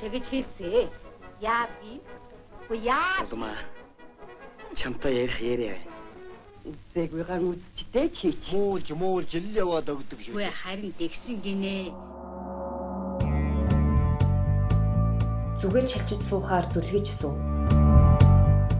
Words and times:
Тэгэж 0.00 0.24
хийсэ. 0.30 0.88
Яа 1.40 1.66
би? 1.80 2.00
Яа. 2.76 3.24
Улмаа. 3.24 3.56
Чамтай 4.74 5.26
ярих 5.26 5.40
яриа. 5.40 5.76
Үзээгүйгээр 6.64 7.42
үзчтэй 7.50 8.08
чи 8.12 8.30
чи. 8.32 8.54
Муулж 8.54 8.92
муулж 8.94 9.32
л 9.40 9.50
яваад 9.56 9.88
өгдөг 9.90 10.20
шүү. 10.20 10.36
Үгүй 10.36 10.46
харин 10.46 10.92
дэгсэн 10.94 11.40
гинэ. 11.40 11.90
Зүгээр 15.58 15.86
чачиж 15.88 16.20
суухаар 16.24 16.68
зүлгэж 16.68 17.06
суу. 17.08 17.34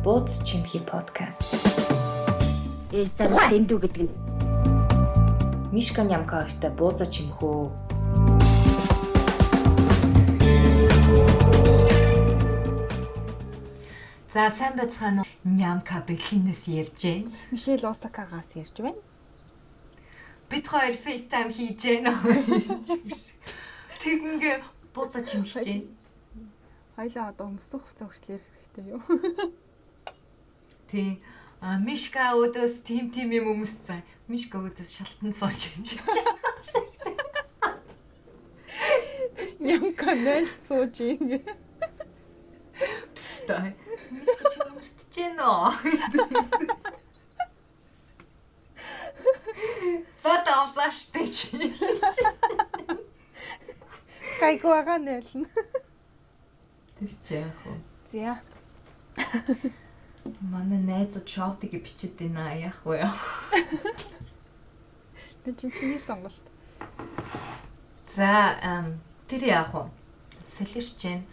Бууз 0.04 0.40
чимхи 0.46 0.80
подкаст. 0.84 1.44
Ээлтэр 2.92 3.30
дэндүү 3.50 3.78
гэдэг 3.80 4.02
нь. 4.06 4.29
Мишка 5.72 6.02
нямка 6.02 6.42
хоёртой 6.42 6.70
бууза 6.74 7.06
чимхөө. 7.06 7.70
За 14.34 14.50
сайн 14.50 14.74
байцгаана 14.74 15.22
уу? 15.22 15.30
Нямка 15.46 16.02
Берлинээс 16.02 16.66
ярьж 16.66 16.98
байна. 16.98 17.30
Мишель 17.54 17.86
Осакагаас 17.86 18.50
ярьж 18.58 18.82
байна. 18.82 18.98
Бид 20.50 20.66
хоёр 20.66 20.98
FaceTime 20.98 21.54
хийж 21.54 21.78
байна. 21.86 22.18
Тэгнгээ 24.02 24.56
бууза 24.90 25.22
чимхэж 25.22 25.70
байна. 25.70 25.86
Хоёлаа 26.98 27.30
одоо 27.30 27.46
өмсөх 27.46 27.78
хугацаа 27.86 28.10
хүртэл 28.10 28.42
хэрэгтэй 28.42 28.86
юу? 28.90 29.02
Тий. 30.90 31.22
А 31.60 31.76
Мишка 31.76 32.32
өдөөс 32.40 32.80
тим 32.88 33.10
тим 33.12 33.30
юм 33.36 33.50
өмссөн. 33.52 34.00
Мишка 34.32 34.56
өдөөс 34.64 34.90
шалтан 34.96 35.34
сууж 35.36 35.60
байна. 35.68 36.32
Нямка 39.60 40.14
найл 40.16 40.48
сууж 40.64 40.96
ийн. 41.04 41.44
Пстай. 43.12 43.76
Мишка 44.08 44.42
чи 44.54 44.58
өмсөж 44.70 45.20
байна. 45.20 45.76
Фото 50.24 50.50
авлааштай 50.62 51.26
чи. 51.28 51.76
Гайгүй 54.40 54.72
байгаа 54.72 54.96
нэлнэ. 54.96 55.44
Тэр 56.96 57.12
чи 57.28 57.36
яах 57.36 57.60
вэ? 57.68 57.76
За. 58.16 58.40
Манай 60.40 60.80
найзууд 60.80 61.28
шоутыг 61.28 61.76
бичээд 61.76 62.16
байна 62.16 62.56
яах 62.56 62.80
вэ? 62.88 63.04
Тэ 65.44 65.52
чинь 65.52 65.68
чиний 65.68 66.00
сонголт. 66.00 66.40
За 68.16 68.56
тэр 69.28 69.42
яах 69.44 69.76
вэ? 69.76 69.84
Солирч 70.48 70.96
जैन. 70.96 71.28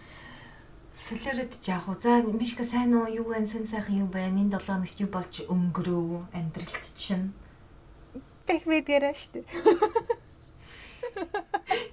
Солиород 1.08 1.56
яах 1.64 1.88
вэ? 1.88 1.96
За 2.04 2.20
Мишка 2.20 2.68
сайн 2.68 3.00
уу? 3.00 3.08
Юу 3.08 3.32
вэ? 3.32 3.48
Сэн 3.48 3.64
сайхан 3.64 3.96
юу 3.96 4.12
байна? 4.12 4.44
Энэ 4.44 4.60
7 4.60 4.76
хоногт 4.76 5.00
юу 5.00 5.08
болж 5.08 5.40
өнгөрөв? 5.48 6.28
Амьдралт 6.36 6.88
чинь. 7.00 7.32
Бэх 8.44 8.68
мэдгэрэ 8.68 9.16
штэ. 9.16 9.48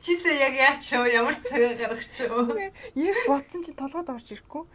Чисээ 0.03 0.51
яг 0.51 0.55
яач 0.59 0.83
юу? 0.91 1.07
Ямар 1.07 1.39
цагаа 1.47 1.79
гаргач 1.79 2.27
юу? 2.27 2.59
Яг 2.99 3.17
бодсон 3.31 3.63
чинь 3.63 3.79
толгойд 3.79 4.11
орж 4.11 4.35
ирэхгүй. 4.35 4.67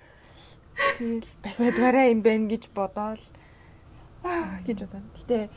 Тэгэл 0.79 1.59
мэдгэрэ 1.59 2.11
юм 2.11 2.21
байна 2.23 2.47
гэж 2.47 2.63
бодоол. 2.75 3.23
Аа 4.23 4.59
гэж 4.63 4.87
бодоо. 4.87 5.03
Гэтэ 5.19 5.49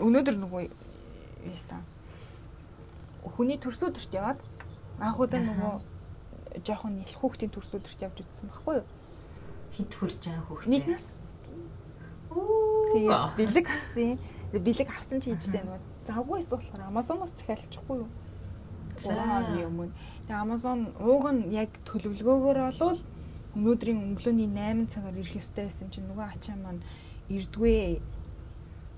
өнөөдөр 0.00 0.36
нөгөө 0.36 0.62
яасан. 1.48 1.84
Хүний 3.24 3.56
төрс 3.56 3.80
өдөрт 3.88 4.12
яваад 4.12 4.40
анхудаа 5.00 5.40
нөгөө 5.40 5.74
жоохон 6.64 7.00
нэлх 7.00 7.16
хүүхдийн 7.20 7.52
төрс 7.52 7.72
өдөрт 7.76 8.00
явж 8.04 8.20
үзсэн 8.20 8.48
баггүй 8.52 8.74
юу? 8.80 8.88
Хит 9.76 9.92
хурж 9.96 10.16
байгаа 10.20 10.44
хүүхдээ. 10.48 10.72
Нэг 10.72 10.84
нас. 10.88 11.06
Тэгээ 12.30 13.18
бэлэг 13.36 13.66
авсан. 13.70 14.18
Бэлэг 14.52 14.88
авсан 14.90 15.18
чи 15.24 15.30
ижтэй 15.32 15.62
нөгөө 15.64 15.80
завгүй 16.04 16.38
эсвэл 16.42 16.84
Amazon-оос 16.90 17.32
захиалчихгүй 17.38 17.96
юу? 18.04 18.10
3 19.00 19.16
хоногийн 19.16 19.68
өмнө. 19.70 19.92
Тэгээ 20.28 20.42
Amazon 20.44 20.78
ууг 21.00 21.24
нь 21.32 21.54
яг 21.54 21.70
төлөвлөгөөгөөр 21.88 22.58
олвол 22.68 22.98
өнөөдрийн 23.56 23.98
өнгөлөөний 23.98 24.48
8 24.50 24.92
цагаар 24.92 25.16
ирэх 25.18 25.40
ёстой 25.42 25.66
байсан 25.66 25.88
чинь 25.90 26.06
нөгөө 26.10 26.26
ачаа 26.34 26.56
маань 26.58 26.82
ирдвэ. 27.30 28.00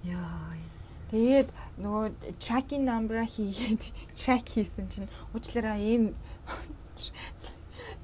Яа. 0.05 0.53
Тэгээд 1.13 1.49
нөгөө 1.77 2.37
tracking 2.41 2.89
number 2.89 3.21
хийгээд 3.21 3.93
track 4.21 4.49
хийсэн 4.49 4.89
чинь 4.89 5.13
уучлаарай 5.37 5.81
ийм 5.85 6.17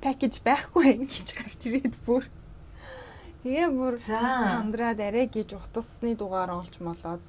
пакэж 0.05 0.45
байхгүй 0.45 1.09
гэж 1.09 1.29
гарч 1.33 1.61
ирээд 1.73 1.97
бүр. 2.05 2.29
Тэгээ 3.49 3.69
бүр 3.73 3.97
сандраад 3.97 5.01
арай 5.01 5.25
гэж 5.25 5.57
утасны 5.57 6.13
дугаар 6.21 6.53
олж 6.53 6.85
молоод 6.85 7.25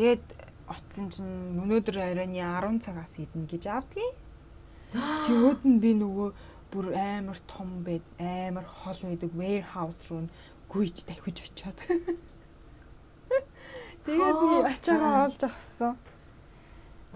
тэгээд 0.00 0.24
очсон 0.72 1.12
чинь 1.12 1.60
өнөөдөр 1.60 1.96
оройны 2.00 2.40
10 2.40 2.80
цагаас 2.80 3.12
идэнэ 3.20 3.50
гэж 3.52 3.64
авдгийг. 3.68 4.14
Тэгвэл 5.28 5.60
нь 5.68 5.80
би 5.84 5.92
нөгөө 6.00 6.28
бүр 6.76 6.92
амар 6.92 7.40
том 7.48 7.80
байд 7.80 8.04
амар 8.20 8.68
хол 8.68 9.00
байдаг 9.08 9.32
warehouse 9.32 10.12
руу 10.12 10.28
гүйж 10.68 11.08
тавхиж 11.08 11.48
очиод. 11.48 11.78
Тэгээд 14.04 14.40
би 14.44 14.56
ачаагаа 14.68 15.24
олж 15.24 15.40
авсан. 15.40 15.96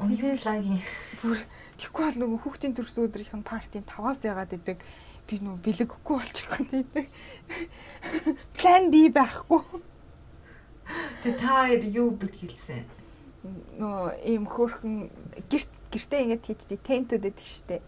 Онхлагийн 0.00 0.80
бүр 1.20 1.44
тэгэхгүй 1.76 2.04
бол 2.08 2.20
нөгөө 2.24 2.40
хүүхдийн 2.40 2.72
төрс 2.72 2.96
өдрийнх 3.04 3.36
нь 3.36 3.44
партийн 3.44 3.84
5-аас 3.84 4.24
ягаад 4.24 4.56
идэг 4.56 4.80
би 5.28 5.34
нөгөө 5.44 5.60
бэлэггүй 5.60 6.16
болчихгүй 6.16 6.64
тийдэг. 6.72 7.06
План 8.56 8.88
B 8.88 9.12
байхгүй. 9.12 9.60
Тэ 11.20 11.36
та 11.36 11.68
хоёр 11.68 11.84
юу 11.84 12.16
бит 12.16 12.32
хэлсэн? 12.32 12.88
Нөгөө 13.76 14.24
ийм 14.24 14.48
хөөрхөн 14.48 15.12
гэрт 15.52 15.72
гэртээ 15.92 16.20
ингэж 16.24 16.42
хийчдэг 16.48 16.80
тентүүдэд 16.80 17.38
штэ. 17.38 17.84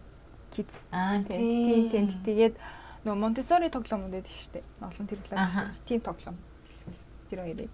Kids. 0.53 0.77
Аа 0.93 1.17
тийм 1.25 1.89
тент 1.89 2.13
тэгээд 2.21 2.55
нөгөө 3.03 3.17
Монтессори 3.17 3.73
тоглоом 3.73 4.05
үүдэд 4.05 4.29
штэ. 4.29 4.61
Олон 4.85 5.07
тэрлэг. 5.09 5.33
Тийм 5.89 5.99
тоглоом. 6.05 6.37
Тэр 7.29 7.41
хоёрыг. 7.41 7.71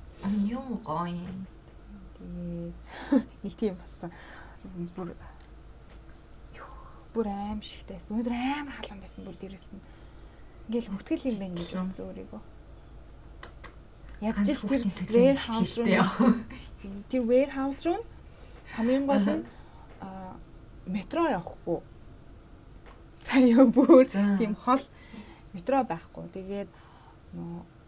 Юм 0.47 0.79
гоё. 0.79 1.27
Тэгээд 2.15 2.75
нэг 3.43 3.53
тийм 3.59 3.75
болсон. 3.75 4.15
Бүр 4.95 5.11
бүр 7.11 7.27
аим 7.27 7.59
шигтэй 7.59 7.99
байсан. 7.99 8.15
Өнөөдөр 8.15 8.35
амар 8.37 8.75
халуун 8.79 9.03
байсан 9.03 9.27
бүр 9.27 9.35
дээрээс 9.43 9.69
нь. 9.75 9.83
Ингээл 10.71 10.91
хөтгөл 10.95 11.27
юм 11.27 11.37
байна 11.41 11.57
гэж 11.59 11.69
үзсэн 11.75 12.05
өөрийгөө. 12.07 12.41
Ядч 14.23 14.47
л 14.55 14.63
тэр 14.71 14.83
warehouse 15.15 15.75
руу 15.83 16.35
тэр 17.09 17.21
warehouse 17.25 17.81
руу 17.87 17.99
хамгийн 18.75 19.05
гол 19.07 19.25
нь 19.25 19.43
метро 20.85 21.23
явахгүй. 21.27 21.79
Цаяа 23.29 23.65
бүр 23.69 24.09
тийм 24.09 24.55
хол 24.57 24.81
метро 25.53 25.83
байхгүй. 25.85 26.25
Тэгээд 26.33 26.69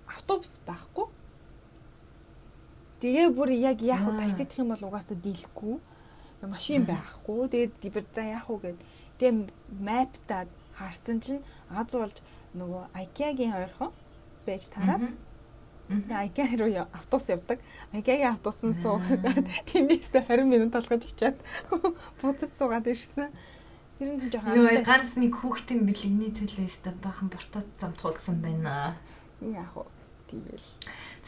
автобус 0.06 0.60
байхгүй. 0.68 1.10
Тэгээ 3.02 3.34
бүр 3.34 3.50
яг 3.58 3.82
яг 3.82 4.06
таксидх 4.22 4.62
юм 4.62 4.74
бол 4.74 4.86
угаасаа 4.90 5.18
дийлэхгүй. 5.18 5.80
Машин 6.46 6.86
байхгүй. 6.86 7.50
Тэгээд 7.50 7.74
дибэр 7.82 8.06
за 8.14 8.22
яах 8.22 8.50
вэ 8.50 8.58
гэд. 8.62 8.80
Тэгээ 9.18 9.34
мапта 9.82 10.46
харсан 10.78 11.22
чинь 11.22 11.42
аз 11.70 11.90
болж 11.90 12.22
нөгөө 12.54 12.94
IKEA-гийн 13.02 13.58
ойрхон 13.58 13.92
байж 14.46 14.70
тараад 14.70 15.10
IKEA 15.90 16.58
руу 16.58 16.86
автобус 16.94 17.30
явдаг. 17.30 17.60
IKEA-гийн 17.94 18.34
автобусанд 18.34 18.78
суугаад 18.78 19.48
тиймээс 19.70 20.14
20 20.14 20.46
минут 20.46 20.72
толгож 20.74 21.06
очиад 21.06 21.38
буудаж 22.22 22.50
суугаад 22.50 22.88
ирсэн. 22.88 23.34
Тэр 24.02 24.18
нь 24.18 24.34
жоохон 24.34 24.58
Юу 24.58 24.82
ганц 24.82 25.14
нэг 25.14 25.38
хүүхдийн 25.38 25.86
бэлэгний 25.86 26.34
төлөөс 26.34 26.82
бахан 27.06 27.30
бортод 27.30 27.70
зам 27.78 27.94
туулсан 27.94 28.42
байна. 28.42 28.98
Яах 29.46 29.78
вэ? 29.78 29.86
Тиймэл. 30.26 30.70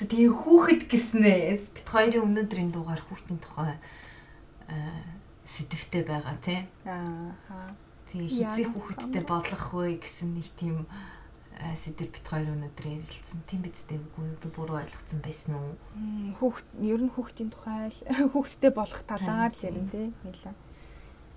За 0.02 0.10
тэгээ 0.10 0.34
хүүхэд 0.34 0.82
гэснээс 0.90 1.70
бит 1.78 1.86
хоёрын 1.86 2.34
өнөөдрийн 2.34 2.74
дугаар 2.74 2.98
хүүхдийн 3.06 3.38
тухай 3.46 3.78
сэдвтэй 5.46 6.02
байгаа 6.02 6.34
тий. 6.42 6.66
Аа. 6.90 7.78
Тэгээ 8.10 8.42
хизээ 8.42 8.68
хүүхэдтэй 8.74 9.22
бодлох 9.22 9.70
вэ 9.78 10.02
гэсэн 10.02 10.34
нэг 10.34 10.50
тийм 10.58 10.90
сэдв 11.78 12.10
бит 12.10 12.26
хоёр 12.26 12.58
өнөөдөр 12.58 12.86
ярилцсан. 12.90 13.46
Тийм 13.46 13.62
бидтэй 13.62 14.02
үгүй 14.02 14.34
би 14.42 14.50
буруу 14.50 14.82
ойлгоцсон 14.82 15.22
байсан 15.22 15.62
уу? 15.62 15.78
Хүүхд 16.42 16.66
ер 16.82 17.06
нь 17.06 17.14
хүүхдийн 17.14 17.54
тухай 17.54 17.94
хүүхдтэй 18.34 18.74
болох 18.74 19.02
талаар 19.06 19.54
л 19.54 19.62
ярина 19.62 19.94
тий. 19.94 20.10
Хэлээ. 20.26 20.73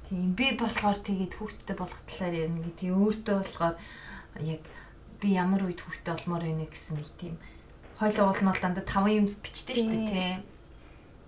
Тийм 0.06 0.34
би 0.38 0.54
болохоор 0.54 0.98
тэгээд 1.02 1.34
хүүхдтэй 1.34 1.76
болох 1.76 2.00
талаар 2.06 2.34
ярина 2.46 2.62
гэ. 2.62 2.78
Тэгээ 2.78 2.94
өөртөө 2.94 3.36
болохоор 3.42 3.74
яг 4.46 4.62
би 5.20 5.28
ямар 5.34 5.62
үед 5.66 5.80
хүүхдтэй 5.82 6.14
болмоор 6.14 6.42
байна 6.46 6.66
гэсэн 6.70 6.94
нэг 6.94 7.10
тийм 7.18 7.34
хойлоо 7.98 8.30
уулнал 8.30 8.60
дандаа 8.62 8.84
5 8.86 9.18
юм 9.18 9.26
бичдэг 9.26 9.74
шүү 9.74 9.90
дээ 9.90 10.06
тий. 10.12 10.32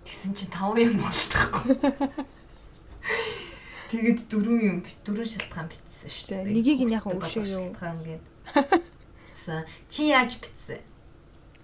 Тэгсэн 0.07 0.33
чинь 0.37 0.53
таван 0.55 0.79
юм 0.79 1.01
болтохгүй. 1.03 1.75
Тэгээд 3.89 4.21
дөрвөн 4.29 4.61
юм 4.63 4.79
бит 4.85 4.97
дөрвөн 5.03 5.27
шалтгаан 5.33 5.69
битсэн 5.73 6.09
шүү 6.13 6.29
дээ. 6.29 6.53
нэгийг 6.53 6.81
нь 6.85 6.93
уушиг 6.93 7.19
болох 7.19 7.35
юу? 7.35 7.73
Шалтгаан 7.73 7.99
гээд. 8.05 8.25
За 9.49 9.65
чи 9.89 10.13
яаж 10.13 10.37
битсэн? 10.37 10.85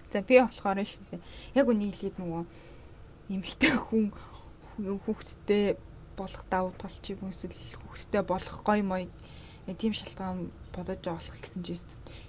За 0.08 0.24
би 0.24 0.40
болохоор 0.40 0.80
шүү. 0.82 1.20
Яг 1.52 1.68
үнийг 1.68 1.92
хэлээд 1.92 2.16
нөгөө 2.16 2.42
эмэгтэй 3.28 3.72
хүн 3.76 4.08
хүү- 4.10 5.00
хүүхэдтэй 5.04 5.76
болох 6.16 6.44
давуу 6.50 6.72
тал 6.78 6.96
ч 7.02 7.14
юм 7.14 7.30
эсвэл 7.30 7.54
хүүхэдтэй 7.82 8.22
болох 8.22 8.56
гой 8.64 8.80
мой 8.82 9.04
э, 9.66 9.74
тийм 9.74 9.92
шалтгаан 9.92 10.50
бодож 10.74 11.04
олох 11.06 11.38
гэсэн 11.38 11.62
чи 11.62 11.78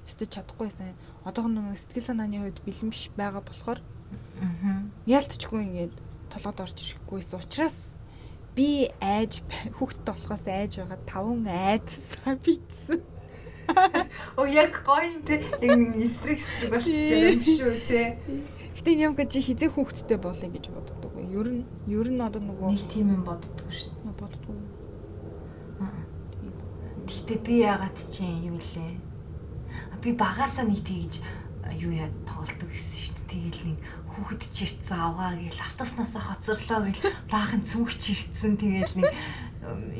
өстө 0.05 0.25
чадахгүй 0.29 0.69
байсан. 0.69 0.93
Одоохон 1.25 1.57
нөгөө 1.57 1.77
сэтгэл 1.77 2.09
санааны 2.09 2.37
хувьд 2.41 2.59
бэлэн 2.65 2.89
биш 2.93 3.09
байгаа 3.17 3.41
болохоор 3.41 3.79
ялтчгүй 5.09 5.61
ингээд 5.65 5.95
толгойд 6.29 6.63
орж 6.63 6.77
ирэхгүйсэн 6.77 7.39
учраас 7.41 7.79
би 8.55 8.89
айж 9.01 9.41
хүүхэдтэй 9.75 10.13
болохоос 10.13 10.45
айж 10.47 10.71
байгаа 10.79 10.99
таван 11.09 11.43
айдсаа 11.47 12.35
битсэн. 12.39 13.01
Оо 14.37 14.45
яг 14.45 14.85
гоё 14.85 15.19
те 15.25 15.41
яг 15.41 15.73
нэг 15.73 15.91
эсрэг 16.05 16.39
эсрэг 16.39 16.71
болчихж 16.71 17.09
юм 17.09 17.41
шүү 17.57 17.73
те. 17.89 18.03
Гэтэ 18.75 18.91
юм 19.07 19.15
гэж 19.15 19.31
хизээ 19.39 19.71
хүүхэдтэй 19.71 20.19
болъё 20.19 20.47
гэж 20.51 20.65
боддог. 20.67 21.13
Ер 21.31 21.47
нь 21.47 21.63
ер 21.87 22.07
нь 22.11 22.19
одоо 22.19 22.43
нөгөө 22.43 22.75
Нэг 22.75 22.83
тийм 22.91 23.07
юм 23.15 23.23
боддгоо 23.23 23.71
шүү. 23.71 23.91
боддгоо. 24.19 24.59
Гэхдээ 27.07 27.39
би 27.39 27.53
яагаад 27.63 27.95
чинь 28.11 28.51
юу 28.51 28.59
илээ? 28.59 28.99
Би 30.03 30.11
багасаа 30.11 30.67
нэг 30.67 30.83
тэгж 30.83 31.23
юу 31.79 31.93
яа 31.95 32.11
тоглолдог 32.27 32.67
гэсэн 32.67 32.99
шүү 32.99 33.15
дээ. 33.15 33.31
Тэгэл 33.31 33.63
нэг 33.71 33.79
хүүхэд 34.11 34.43
чирцэн 34.51 34.99
авгаа 34.99 35.33
гэл 35.39 35.65
автоснасаа 35.65 36.23
хоцорлоо 36.35 36.79
гэл 36.85 37.01
баахан 37.31 37.61
цүнх 37.63 37.93
чирцэн 37.95 38.53
тэгэл 38.59 38.93
нэг 39.01 39.07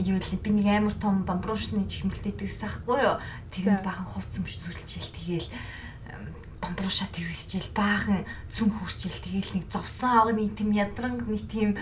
юу 0.04 0.20
л 0.20 0.42
би 0.44 0.50
нэг 0.52 0.68
амар 0.68 0.96
том 1.00 1.24
бамбруушны 1.26 1.88
чихмэлтэй 1.90 2.34
идэгсэн 2.36 2.70
ахгүй 2.70 3.00
юу. 3.02 3.18
Тэр 3.50 3.82
баахан 3.82 4.08
хувц 4.10 4.34
өмшүүлчихэл 4.38 5.16
тэгэл 5.16 5.48
м, 6.66 6.74
бамбруушаа 6.74 7.10
твэлжэл 7.14 7.70
баахан 7.78 8.26
цүн 8.50 8.74
хүрчэл 8.74 9.22
тэгэл 9.22 9.52
нэг 9.62 9.66
зовсон 9.70 10.10
авга 10.10 10.34
нэг 10.34 10.58
тийм 10.58 10.74
ядранг 10.74 11.22
нэг 11.30 11.46
тийм 11.46 11.78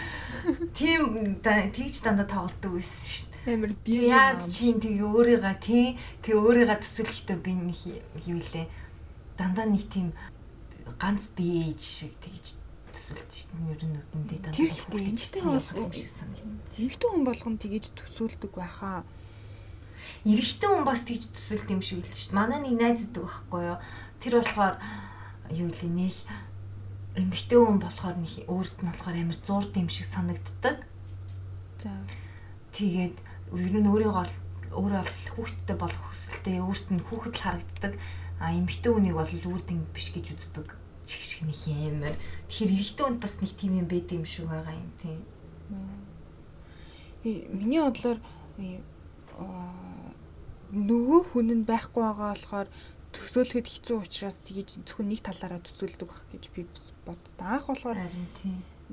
тийм 0.75 1.39
тэгж 1.39 2.03
дандаа 2.03 2.27
тоглолдог 2.27 2.75
байсан 2.75 3.07
шүү 3.07 3.27
дээ. 3.31 3.53
Амар 3.55 3.71
би 3.83 3.95
Яад 4.11 4.43
чинь 4.51 4.79
тэгээ 4.83 5.07
өөрийгөө 5.07 5.55
тий 5.63 5.95
тэгээ 6.23 6.43
өөрийгөө 6.43 6.77
төсөөлөхдөө 6.83 7.37
би 7.39 7.51
нэг 7.55 7.79
юу 8.27 8.39
лээ 8.39 8.67
дандаа 9.39 9.67
нэг 9.67 9.83
тийм 9.87 10.11
ганц 10.99 11.27
бие 11.35 11.75
шиг 11.79 12.15
тэгж 12.23 12.59
төсөөлж 12.93 13.31
шин 13.31 13.67
ер 13.71 13.81
нь 13.83 13.95
нүдэндээ 13.95 14.39
дандаа 14.43 14.55
Тэр 14.55 14.71
ихтэй 14.71 15.41
санагдав. 16.15 16.79
Эмэгтэй 16.79 17.09
хүн 17.09 17.23
болгоно 17.27 17.57
тгийж 17.59 17.85
төсөөлдөг 17.97 18.51
байхаа. 18.55 19.03
Эрэгтэй 20.23 20.69
хүн 20.71 20.85
бас 20.87 21.01
тэгж 21.03 21.23
төсөөлт 21.35 21.69
юм 21.73 21.81
шиг 21.83 21.99
л 21.99 22.07
шүү 22.07 22.31
дээ. 22.31 22.37
Манай 22.39 22.59
нэг 22.63 22.75
найз 22.79 23.03
идэг 23.03 23.23
байхгүй 23.27 23.61
юу. 23.75 23.77
Тэр 24.23 24.39
болохоор 24.39 24.79
юу 25.51 25.67
лээ 25.67 25.91
нэх 25.91 26.17
эмэгтэй 27.19 27.59
хүн 27.59 27.77
болохоор 27.83 28.15
нэг 28.17 28.47
өөрт 28.47 28.77
нь 28.79 28.87
болохоор 28.87 29.15
амар 29.19 29.37
зурд 29.37 29.75
юм 29.75 29.89
шиг 29.91 30.07
санагддаг. 30.07 30.87
За. 31.83 31.91
Тэгээд 32.71 33.15
ер 33.51 33.75
нь 33.75 33.89
өөрийгөө 33.91 34.15
бол 34.15 34.33
өөрөө 34.79 35.03
бол 35.03 35.19
хүүхэдтэй 35.35 35.75
болох 35.77 36.03
хүсэлтэй 36.07 36.57
өөрт 36.63 36.87
нь 36.95 37.03
хүүхэд 37.03 37.35
л 37.35 37.43
харагддаг. 37.43 37.93
А 38.39 38.55
эмэгтэй 38.55 38.91
хүнийг 38.95 39.13
бол 39.19 39.27
үрдэн 39.29 39.83
биш 39.93 40.09
гэж 40.15 40.33
үздэг. 40.33 40.71
Чих 41.05 41.21
шиг 41.21 41.43
нэг 41.43 41.59
юмэр. 41.67 42.15
Тэгэхээр 42.47 42.73
эрэгтэй 42.79 43.03
хүнд 43.05 43.19
бас 43.21 43.35
нэг 43.43 43.51
тийм 43.59 43.77
юм 43.83 43.87
байд 43.91 44.07
юм 44.09 44.23
шиг 44.25 44.47
байгаа 44.47 44.73
юм 44.73 44.91
тий. 45.03 45.19
И- 47.23 47.45
Миний 47.51 47.79
бодлоор 47.83 48.19
аа, 49.37 49.71
нөгөө 50.73 51.21
хүн 51.29 51.47
нь 51.61 51.65
байхгүй 51.67 52.01
байгаа 52.03 52.33
болохоор 52.33 52.67
төсөөлөхөд 53.13 53.67
хэцүү 53.69 53.97
учраас 54.01 54.37
тгийж 54.41 54.81
зөвхөн 54.81 55.07
нэг 55.13 55.21
талаараа 55.21 55.61
төсөөлдөг 55.61 56.09
байх 56.09 56.25
гэж 56.33 56.43
би 56.53 56.61
бас 56.65 56.91
боддог. 57.05 57.37
Анх 57.39 57.65
болохоор 57.69 57.97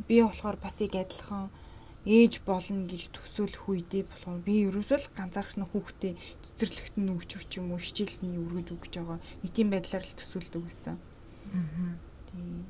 би 0.08 0.16
болохоор 0.22 0.56
бас 0.60 0.76
яг 0.84 0.94
адилхан 0.94 1.48
ээж 2.04 2.40
болно 2.48 2.88
гэж 2.88 3.12
төсөөлөх 3.12 3.64
үедээ 3.68 4.04
болохоор 4.08 4.40
би 4.40 4.64
ерөөсөө 4.68 4.98
л 5.00 5.12
ганцаархны 5.16 5.64
хүүхдээ 5.68 6.12
цэцэрлэгт 6.44 6.96
нь 6.96 7.12
өгч 7.12 7.30
өгч 7.36 7.50
юм 7.60 7.76
уу 7.76 7.80
хичээлний 7.80 8.40
өргөж 8.40 8.68
өгч 8.72 8.92
байгаа 8.96 9.18
нэг 9.20 9.52
тийм 9.52 9.68
байдлаар 9.68 10.04
л 10.04 10.16
төсөөлдөг 10.16 10.62
байсан. 10.64 10.96
Аа. 11.52 11.92
Тийм. 12.32 12.64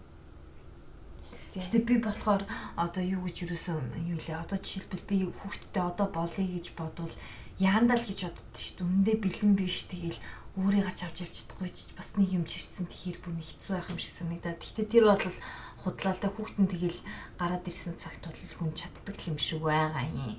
Гэтэ 1.50 1.79
би 1.82 1.94
болохоор 1.99 2.43
одоо 2.79 3.03
юу 3.03 3.26
гэж 3.26 3.50
юусэн 3.50 3.82
юу 4.06 4.19
лээ 4.19 4.38
одоо 4.38 4.58
жишээлбэл 4.58 5.06
би 5.11 5.17
хүүхдтэй 5.31 5.82
одоо 5.82 6.06
болъё 6.11 6.46
гэж 6.46 6.67
бодвол 6.79 7.14
яандаа 7.58 7.99
л 7.99 8.06
гэж 8.06 8.31
боддоо 8.31 8.55
шүү 8.55 8.75
дээ. 8.79 8.87
Үндэ 8.87 9.12
бэлэн 9.19 9.53
биш 9.58 9.91
тэгэл 9.91 10.19
өөрийгөө 10.60 10.92
ч 10.92 11.00
авч 11.08 11.18
явж 11.24 11.34
чадахгүй 11.40 11.70
ч 11.72 11.78
бас 11.96 12.08
нэг 12.20 12.28
юм 12.36 12.44
чирсэн 12.44 12.84
тэгэхээр 12.84 13.18
бүр 13.24 13.34
нэг 13.40 13.46
хэцүү 13.48 13.72
байх 13.72 13.88
юм 13.88 14.00
шиг 14.00 14.14
санагдаад. 14.20 14.60
Гэтэ 14.60 14.82
тэр 14.92 15.04
бол 15.08 15.36
худлаалтай 15.80 16.30
хүүхдэн 16.30 16.68
тэгэл 16.68 17.00
гараад 17.40 17.64
ирсэн 17.64 17.96
цагт 17.96 18.22
бол 18.28 18.36
хүн 18.60 18.72
чаддаг 18.76 19.16
юм 19.24 19.38
шиг 19.40 19.64
байгаа 19.64 20.04
юм. 20.12 20.36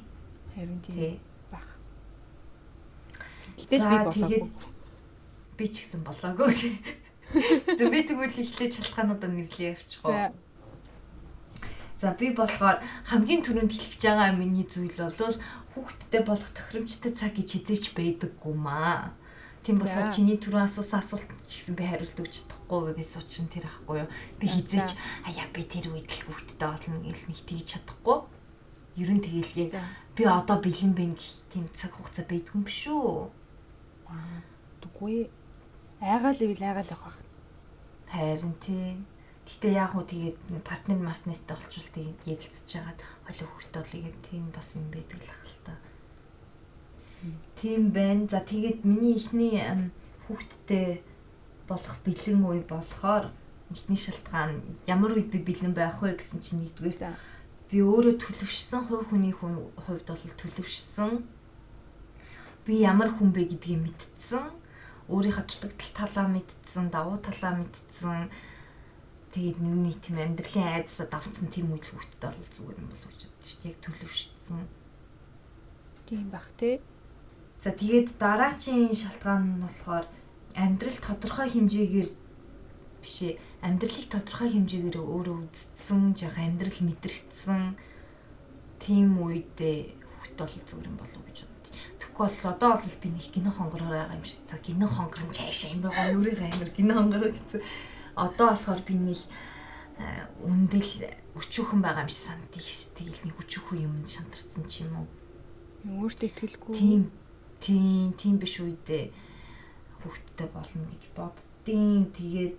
Харин 0.53 0.79
тийм 0.85 0.95
Тий. 0.95 1.15
байх. 1.49 1.69
Гэтэл 3.57 3.89
би 3.89 3.97
болоогүй. 4.05 4.41
би 5.57 5.65
ч 5.65 5.75
гэсэн 5.81 6.01
болоогүй. 6.05 6.53
Зөв 7.79 7.87
би 7.89 7.99
тэгвэл 8.05 8.37
эхлээд 8.37 8.73
шалтгаануудаа 8.77 9.29
нэрлэе 9.31 9.73
явчих 9.73 10.03
уу. 10.05 10.29
За. 12.01 12.13
Би 12.17 12.33
болохоор 12.33 12.77
хамгийн 13.09 13.41
түрүүнд 13.45 13.71
хэлчихэж 13.71 14.01
байгаа 14.05 14.37
миний 14.37 14.65
зүйл 14.67 14.93
бол 14.97 15.37
хүүхдтэй 15.73 16.21
болох 16.27 16.49
тохиромжтой 16.53 17.13
цаг 17.15 17.37
гэж 17.37 17.49
хизээч 17.61 17.85
байдаггүй 17.95 18.53
маа. 18.57 19.15
Тийм 19.61 19.77
болохоор 19.77 20.09
чиний 20.09 20.41
түрүү 20.41 20.61
асуусан 20.65 21.05
асуулт 21.05 21.29
ч 21.45 21.61
гэсэн 21.61 21.77
би 21.77 21.85
хариулт 21.85 22.17
өгч 22.17 22.33
чадахгүй 22.49 22.97
би 22.97 23.03
суучин 23.05 23.45
тэр 23.45 23.69
ахгүй 23.69 24.01
юу. 24.01 24.09
Би 24.41 24.49
хизээч 24.49 24.97
аяа 25.29 25.45
би 25.53 25.61
тэр 25.69 25.93
үед 25.93 26.09
л 26.09 26.25
хүүхдтэй 26.25 26.65
болно 26.65 26.97
гэл 27.05 27.29
нэг 27.29 27.39
тэгж 27.45 27.67
чадахгүй. 27.77 28.17
Ер 28.97 29.09
нь 29.13 29.21
тэгэлгээ 29.21 29.69
би 30.17 30.23
одоо 30.25 30.57
бэлэн 30.57 30.97
байна 30.97 31.13
гэх 31.13 31.45
тийм 31.53 31.69
цаг 31.77 31.93
хугацаа 31.93 32.25
байдгүй 32.25 32.57
юм 32.57 32.65
биш 32.65 32.89
үү? 32.89 33.29
Тэггүй. 34.81 35.29
Айгаал 36.01 36.41
ивэл 36.41 36.65
айгаал 36.65 36.93
явах 36.97 37.13
байх. 37.13 37.19
Харин 38.09 38.55
тий. 38.65 38.97
Гэтэ 39.45 39.67
яг 39.77 39.93
уу 39.93 40.09
тэгээд 40.09 40.37
партнер 40.65 40.97
мартнертэй 40.97 41.53
олчвол 41.53 41.89
тэгээд 41.93 42.19
ярилцж 42.33 42.69
хагаад 42.71 42.99
хоёул 43.29 43.49
хүүхдээ 43.53 43.81
бол 43.83 43.97
игээд 43.99 44.19
тийм 44.25 44.43
бас 44.49 44.67
юм 44.73 44.87
байдаг 44.89 45.21
л 45.21 45.29
л. 45.29 45.40
Тийм 47.61 47.91
байна. 47.91 48.27
За 48.27 48.41
тэгээд 48.41 48.85
миний 48.85 49.15
ихний 49.17 49.61
хүүхдтэй 50.25 51.03
болох 51.69 51.97
бэлэн 52.05 52.41
үе 52.41 52.61
болохоор 52.65 53.29
ихний 53.69 53.99
шалтгаан 53.99 54.61
ямар 54.89 55.13
үед 55.13 55.29
би 55.29 55.39
бэлэн 55.39 55.73
байх 55.77 56.01
вэ 56.01 56.17
гэсэн 56.17 56.39
чинь 56.41 56.61
нэгдүгээр 56.65 57.13
би 57.71 57.77
өөрөө 57.79 58.15
төлөвшсөн 58.19 58.81
хувь 58.89 59.07
хүний 59.07 59.31
хүн 59.31 59.55
хувьд 59.87 60.07
бол 60.09 60.25
төлөвшсөн. 60.35 61.23
Би 62.67 62.73
ямар 62.83 63.15
хүн 63.15 63.31
бэ 63.31 63.47
гэдгийг 63.47 63.79
мэдтсэн. 63.85 64.51
Өөрийнхөө 65.07 65.45
дутагдал 65.47 65.91
талаа 65.95 66.27
мэдтсэн, 66.27 66.91
давуу 66.91 67.17
талаа 67.23 67.55
мэдтсэн. 67.63 68.27
Тэгээд 69.31 69.63
нүний 69.63 69.95
тийм 70.03 70.19
амьдралын 70.19 70.83
айдасаа 70.83 71.07
давцсан 71.07 71.47
тийм 71.47 71.71
үйл 71.71 71.79
хөвгтөд 71.79 72.35
бол 72.35 72.51
зүгээр 72.51 72.79
юм 72.83 72.87
болов 72.91 73.07
уу 73.07 73.15
гэж. 73.15 73.47
Яг 73.63 73.77
төлөвшсөн. 73.79 74.67
Тийм 76.11 76.27
бах 76.27 76.51
те. 76.59 76.83
За 77.61 77.69
тэгээд 77.69 78.17
дараачийн 78.17 78.89
шалтгаан 78.89 79.43
нь 79.45 79.61
болохоор 79.61 80.05
амьдрал 80.57 80.97
тодорхой 80.97 81.45
хэмжээгээр 81.53 82.09
биш 83.05 83.17
ээ 83.21 83.37
амьдралыг 83.61 84.07
тодорхой 84.09 84.49
хэмжээгээр 84.49 84.97
өөрөө 84.97 85.37
үздсэн, 85.45 86.17
жаа 86.17 86.41
амьдрал 86.41 86.79
мэдэрсэн 86.81 87.77
тийм 88.81 89.13
үедээ 89.21 89.93
хөвгт 89.93 90.37
бол 90.41 90.55
зүгээр 90.57 90.89
юм 90.89 90.97
болов 90.97 91.21
гэж 91.29 91.37
бодчих. 91.45 91.77
Тэгэхгүй 92.01 92.25
бол 92.33 92.49
одоо 92.49 92.71
бол 92.81 92.97
би 92.97 93.09
нэг 93.13 93.25
гинэ 93.29 93.51
хонгороор 93.53 93.93
байгаа 93.93 94.17
юм 94.17 94.25
шиг. 94.25 94.41
За 94.49 94.57
гинэ 94.57 94.87
хонгор 94.89 95.21
нь 95.21 95.37
цаашаа 95.37 95.69
юм 95.69 95.81
байгаа 95.85 96.05
өөрийгөө 96.17 96.49
амир 96.49 96.69
гинэ 96.73 96.93
хонгороо 96.97 97.29
гэсэн. 97.29 97.61
Одоо 98.17 98.47
болохоор 98.57 98.81
би 98.81 98.93
нэг 98.97 99.21
үндэл 100.41 100.91
өчүүхэн 101.37 101.81
байгаа 101.85 102.03
юм 102.05 102.09
шиг 102.09 102.25
санагдчих 102.25 102.73
ш. 102.73 102.89
Тэгэл 102.97 103.21
нэг 103.21 103.37
өчүүхэн 103.37 103.85
юм 103.85 103.93
шантарсан 104.09 104.65
ч 104.65 104.73
юм 104.81 105.05
уу. 105.05 105.07
Өөртөө 105.85 106.25
ихтгэлгүй. 106.25 106.73
Тийм 106.73 107.01
тийм 107.61 108.13
тийм 108.17 108.35
биш 108.41 108.59
үедээ 108.59 109.13
хүүхдтэй 110.01 110.47
болно 110.49 110.85
гэж 110.89 111.03
боддtiin. 111.13 112.09
Тэгээд 112.17 112.55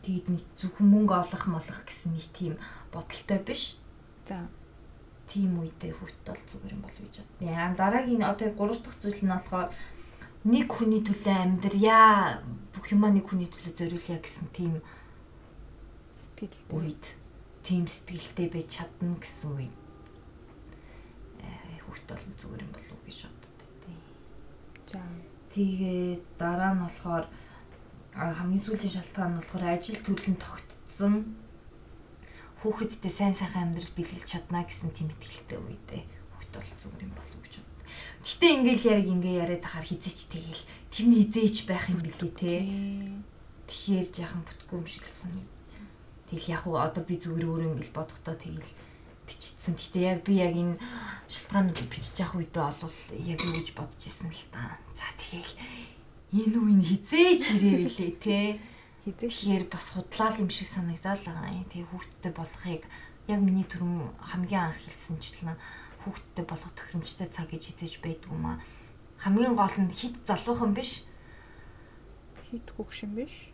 тэгээд 0.00 0.26
нэг 0.32 0.44
зөвхөн 0.56 0.88
мөнгө 0.88 1.14
олох 1.20 1.44
молох 1.46 1.80
гэсэн 1.84 2.16
нэг 2.16 2.26
тийм 2.32 2.54
бодолтой 2.88 3.38
биш. 3.44 3.76
За. 4.24 4.48
Тийм 5.28 5.60
үедээ 5.60 5.92
хүүхдтэй 5.92 6.32
бол 6.32 6.48
зүгээр 6.48 6.74
юм 6.74 6.82
болов 6.82 7.02
гэж 7.04 7.16
боддیں۔ 7.20 7.52
Яа 7.52 7.70
дараагийн 7.76 8.24
одоо 8.24 8.48
3 8.48 8.80
дахь 8.80 8.98
зүйл 8.98 9.20
нь 9.20 9.30
болохоор 9.30 9.68
нэг 10.48 10.68
хүний 10.72 11.04
төлөө 11.04 11.36
амьдрья 11.36 12.40
бүх 12.72 12.88
юмаа 12.88 13.12
нэг 13.12 13.28
хүний 13.28 13.50
төлөө 13.52 13.76
зориулъя 13.76 14.18
гэсэн 14.24 14.48
тийм 14.56 14.80
Сэтгэлтэй. 16.16 16.72
үед 16.72 17.04
тийм 17.60 17.84
сэтгэлтэй 17.84 18.48
байж 18.48 18.80
чадна 18.80 19.20
гэсэн 19.20 19.52
үг. 19.52 19.79
Бол 21.90 22.02
зүгээр 22.38 22.62
юм 22.62 22.70
болов 22.70 22.94
уу 22.94 23.02
гэж 23.06 23.18
боддог 23.26 23.70
тий. 23.82 23.98
За. 24.94 25.02
Тэгээд 25.50 26.22
дараа 26.38 26.72
нь 26.78 26.82
болохоор 26.86 27.24
хамгийн 28.14 28.62
сүүлийн 28.62 28.94
шалтгаан 28.94 29.30
нь 29.34 29.38
болохоор 29.42 29.64
ажил 29.66 29.98
төрлөн 30.06 30.38
тогтцсон 30.38 31.14
хүүхэдтэй 32.62 33.10
сайн 33.10 33.34
сайхан 33.34 33.74
амьдрал 33.74 33.90
бэлгэлж 33.98 34.26
чадна 34.30 34.62
гэсэн 34.62 34.94
тийм 34.94 35.10
итгэлтэй 35.10 35.58
үедээ 35.58 36.02
хүүхд 36.06 36.54
бол 36.54 36.70
зүгээр 36.78 37.04
юм 37.08 37.14
болов 37.18 37.34
уу 37.34 37.42
гэж 37.42 37.54
боддог. 37.58 37.82
Гэтэ 38.20 38.46
ингээл 38.54 38.84
яг 38.94 39.06
ингээ 39.10 39.40
яриад 39.42 39.62
тахаар 39.64 39.86
хизээч 39.88 40.20
тэгэл 40.30 40.62
тэрний 40.94 41.24
хизээч 41.24 41.56
байх 41.66 41.84
юм 41.88 42.00
билий 42.04 42.32
те. 42.36 42.52
Тэгэхээр 43.66 44.06
яхан 44.22 44.42
бүтггүй 44.44 44.76
юм 44.76 44.86
шиглсэн. 44.86 45.32
Тэгэл 46.28 46.52
яг 46.52 46.62
уу 46.68 46.76
одоо 46.78 47.02
би 47.02 47.16
зүгээр 47.16 47.48
өөрөө 47.48 47.68
ингээл 47.74 47.96
бодохдоо 47.96 48.36
тэгэл 48.36 48.70
бичсэн. 49.30 49.78
Гэтэ 49.78 49.98
яг 50.02 50.18
би 50.26 50.42
яг 50.42 50.58
энэ 50.58 50.82
шалтгааныг 51.30 51.78
бичиж 51.86 52.18
явах 52.18 52.42
үедээ 52.42 52.64
олвол 52.66 52.98
яг 53.14 53.38
юу 53.38 53.54
гэж 53.54 53.68
бодож 53.78 54.02
исэн 54.02 54.34
л 54.34 54.44
та. 54.50 54.74
За 54.98 55.06
тэгэл 55.14 55.54
энэ 56.34 56.58
үеийн 56.58 56.82
хизээч 56.82 57.42
ирээ 57.54 57.78
билээ 57.86 58.12
те. 58.18 58.38
Хизээ 58.58 58.70
Тэгэхээр 59.06 59.64
бас 59.72 59.96
худлаа 59.96 60.36
юм 60.36 60.50
шиг 60.52 60.68
санагдаад 60.76 61.24
байгаа. 61.24 61.64
Тэгээ 61.72 61.88
хүүхдтэй 61.88 62.32
болохыг 62.36 62.82
яг 63.32 63.40
миний 63.40 63.64
түрүүн 63.64 64.12
хамгийн 64.20 64.68
анх 64.68 64.76
хэлсэнчлэн 64.76 65.56
хүүхдтэй 66.04 66.44
болгох 66.44 66.74
тохиромжтой 66.76 67.28
цаг 67.32 67.48
гэж 67.48 67.62
хизээж 67.72 68.04
байдгүй 68.04 68.36
маа. 68.36 68.60
Хамгийн 69.24 69.56
гол 69.56 69.72
нь 69.80 69.88
хит 69.96 70.20
залуухан 70.28 70.76
биш, 70.76 71.08
хит 72.52 72.68
хөгшин 72.76 73.16
биш. 73.16 73.50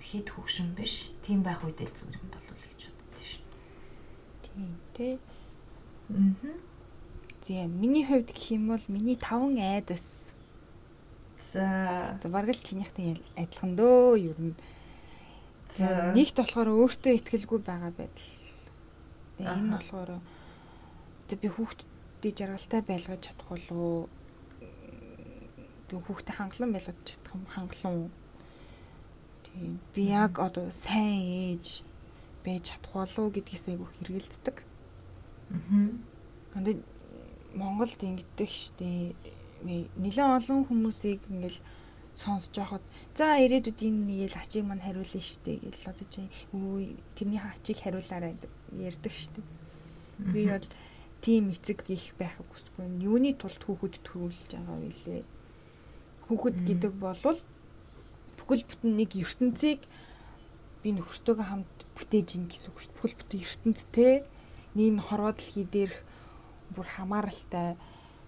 хит 0.00 0.30
хөгшин 0.30 0.72
биш. 0.78 1.10
Тийм 1.24 1.42
байх 1.42 1.60
үедээ 1.64 1.90
зүгээр 1.90 2.16
юм 2.16 2.30
болов 2.30 2.56
уу 2.56 2.62
гэж 2.62 2.80
боддоо 2.94 3.24
шин. 3.26 3.42
Тийм 4.42 4.45
тий. 4.94 5.18
Аа. 6.10 6.54
За 7.42 7.66
миний 7.66 8.04
хувьд 8.04 8.32
гэх 8.32 8.50
юм 8.50 8.68
бол 8.74 8.84
миний 8.88 9.16
таван 9.16 9.56
айдас. 9.58 10.30
За. 11.52 12.18
Бараг 12.24 12.56
л 12.56 12.62
чинийхтэй 12.62 13.22
адилхан 13.36 13.76
дөө 13.76 14.18
ер 14.18 14.38
нь. 14.40 14.54
За 15.78 16.10
нэгт 16.10 16.36
болохоор 16.40 16.74
өөртөө 16.74 17.12
ихтгэлгүй 17.22 17.60
байгаа 17.62 17.92
байдал. 17.94 18.32
Тэгээ 19.38 19.54
энэ 19.54 19.72
болохоор 19.76 20.10
би 21.36 21.48
хүүхдтэй 21.52 22.32
жаргалтай 22.34 22.82
байлгаж 22.82 23.20
чадах 23.30 23.46
болов 23.46 24.08
би 25.86 25.94
хүүхдэд 26.02 26.34
хангалан 26.34 26.72
байлгаж 26.74 26.98
чадах 27.06 27.34
юм 27.36 27.46
хангалан? 27.46 28.10
Тийм 29.46 29.78
би 29.94 30.02
яг 30.10 30.38
одоо 30.42 30.70
сайн 30.74 31.54
ээж 31.54 31.85
байж 32.46 32.70
чадах 32.70 32.94
болов 32.94 33.34
гэдгээс 33.34 33.66
айгүй 33.74 33.88
хэрэгэлцдэг. 33.90 34.56
Аа. 35.50 35.90
Гандаа 36.54 36.74
Монголд 37.56 37.98
ингэдэг 37.98 38.50
штеп 38.50 39.16
нэлээд 39.64 40.36
олон 40.38 40.68
хүмүүсийг 40.68 41.24
ингээл 41.26 41.60
сонсож 42.16 42.54
байхад 42.56 42.84
за 43.16 43.36
ирээдүйд 43.44 43.80
энэ 43.80 44.04
нэгээл 44.08 44.40
ачийг 44.40 44.64
мань 44.68 44.84
хариулна 44.84 45.20
штеп 45.20 45.60
гэл 45.64 45.90
одоо 45.90 46.06
чи 46.08 46.22
өө 46.52 46.96
тэрний 47.16 47.40
ачийг 47.40 47.78
хариулаарай 47.80 48.36
ярьдаг 48.72 49.12
штеп. 49.12 49.46
Би 50.16 50.48
бол 50.48 50.68
тийм 51.20 51.52
эцэг 51.52 51.84
их 51.88 52.14
байхыг 52.20 52.46
хүсэхгүй. 52.52 53.04
Юуны 53.04 53.36
тулд 53.36 53.60
хүүхэд 53.60 54.00
төрүүлж 54.04 54.48
байгаа 54.52 54.76
вэ 54.80 54.92
лээ. 55.04 55.24
Хүүхэд 56.28 56.56
гэдэг 56.68 56.92
болвол 56.96 57.40
бүхэл 58.36 58.64
бүтэн 58.64 58.92
нэг 58.96 59.10
ертөнцийг 59.12 59.80
би 60.80 60.88
нөхөртөөгөө 60.96 61.46
хамт 61.48 61.75
бүтээж 61.96 62.28
ин 62.36 62.46
гэсэн 62.46 62.70
үг 62.70 62.78
шүү 62.78 62.92
дээ. 62.92 62.96
Бүхэл 63.00 63.18
бүтэн 63.18 63.40
ертөнцтэй 63.40 64.14
нэг 64.76 65.00
хорвоо 65.08 65.32
дэлхий 65.32 65.66
дээрх 65.66 65.98
бүр 66.76 66.86
хамааралтай 66.86 67.80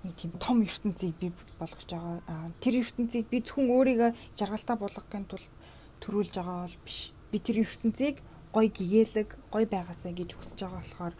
нэг 0.05 0.15
тийм 0.17 0.33
том 0.41 0.65
ертөнцийг 0.65 1.15
би 1.21 1.33
болгож 1.61 1.85
байгаа. 1.85 2.23
Аа, 2.27 2.49
Тэр 2.65 2.81
ертөнцийг 2.81 3.29
би 3.29 3.45
зөвхөн 3.45 3.69
өөрийгөө 3.69 4.11
жаргалтай 4.39 4.77
болгохын 4.79 5.27
тулд 5.29 5.53
төрүүлж 6.01 6.35
байгаа 6.39 6.65
бол 6.65 6.79
биш. 6.87 7.13
Би 7.31 7.39
тэр 7.39 7.61
ертөнцийг 7.67 8.17
гой 8.53 8.67
гэгээлэг, 8.73 9.29
гой 9.53 9.65
байгаасаа 9.67 10.13
гэж 10.17 10.31
хүсэж 10.33 10.59
байгаа 10.65 10.81
болохоор 10.81 11.15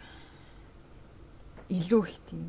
илүү 1.69 2.01
их 2.09 2.17
тийм 2.25 2.43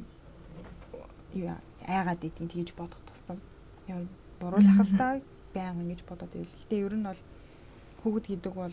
юу 1.37 1.55
айгаад 1.85 2.25
идэв 2.25 2.49
тэгж 2.49 2.73
бодох 2.79 3.01
тусам. 3.05 3.39
Яа 3.87 4.07
буруулах 4.41 4.81
л 4.81 4.97
та 4.97 5.21
байнга 5.55 5.83
ингэж 5.83 6.01
бодоод 6.09 6.33
байл. 6.33 6.57
Гэтэ 6.65 6.81
ер 6.81 6.95
нь 6.97 7.05
бол 7.05 7.21
хүүхэд 8.01 8.27
гэдэг 8.33 8.55
бол 8.55 8.73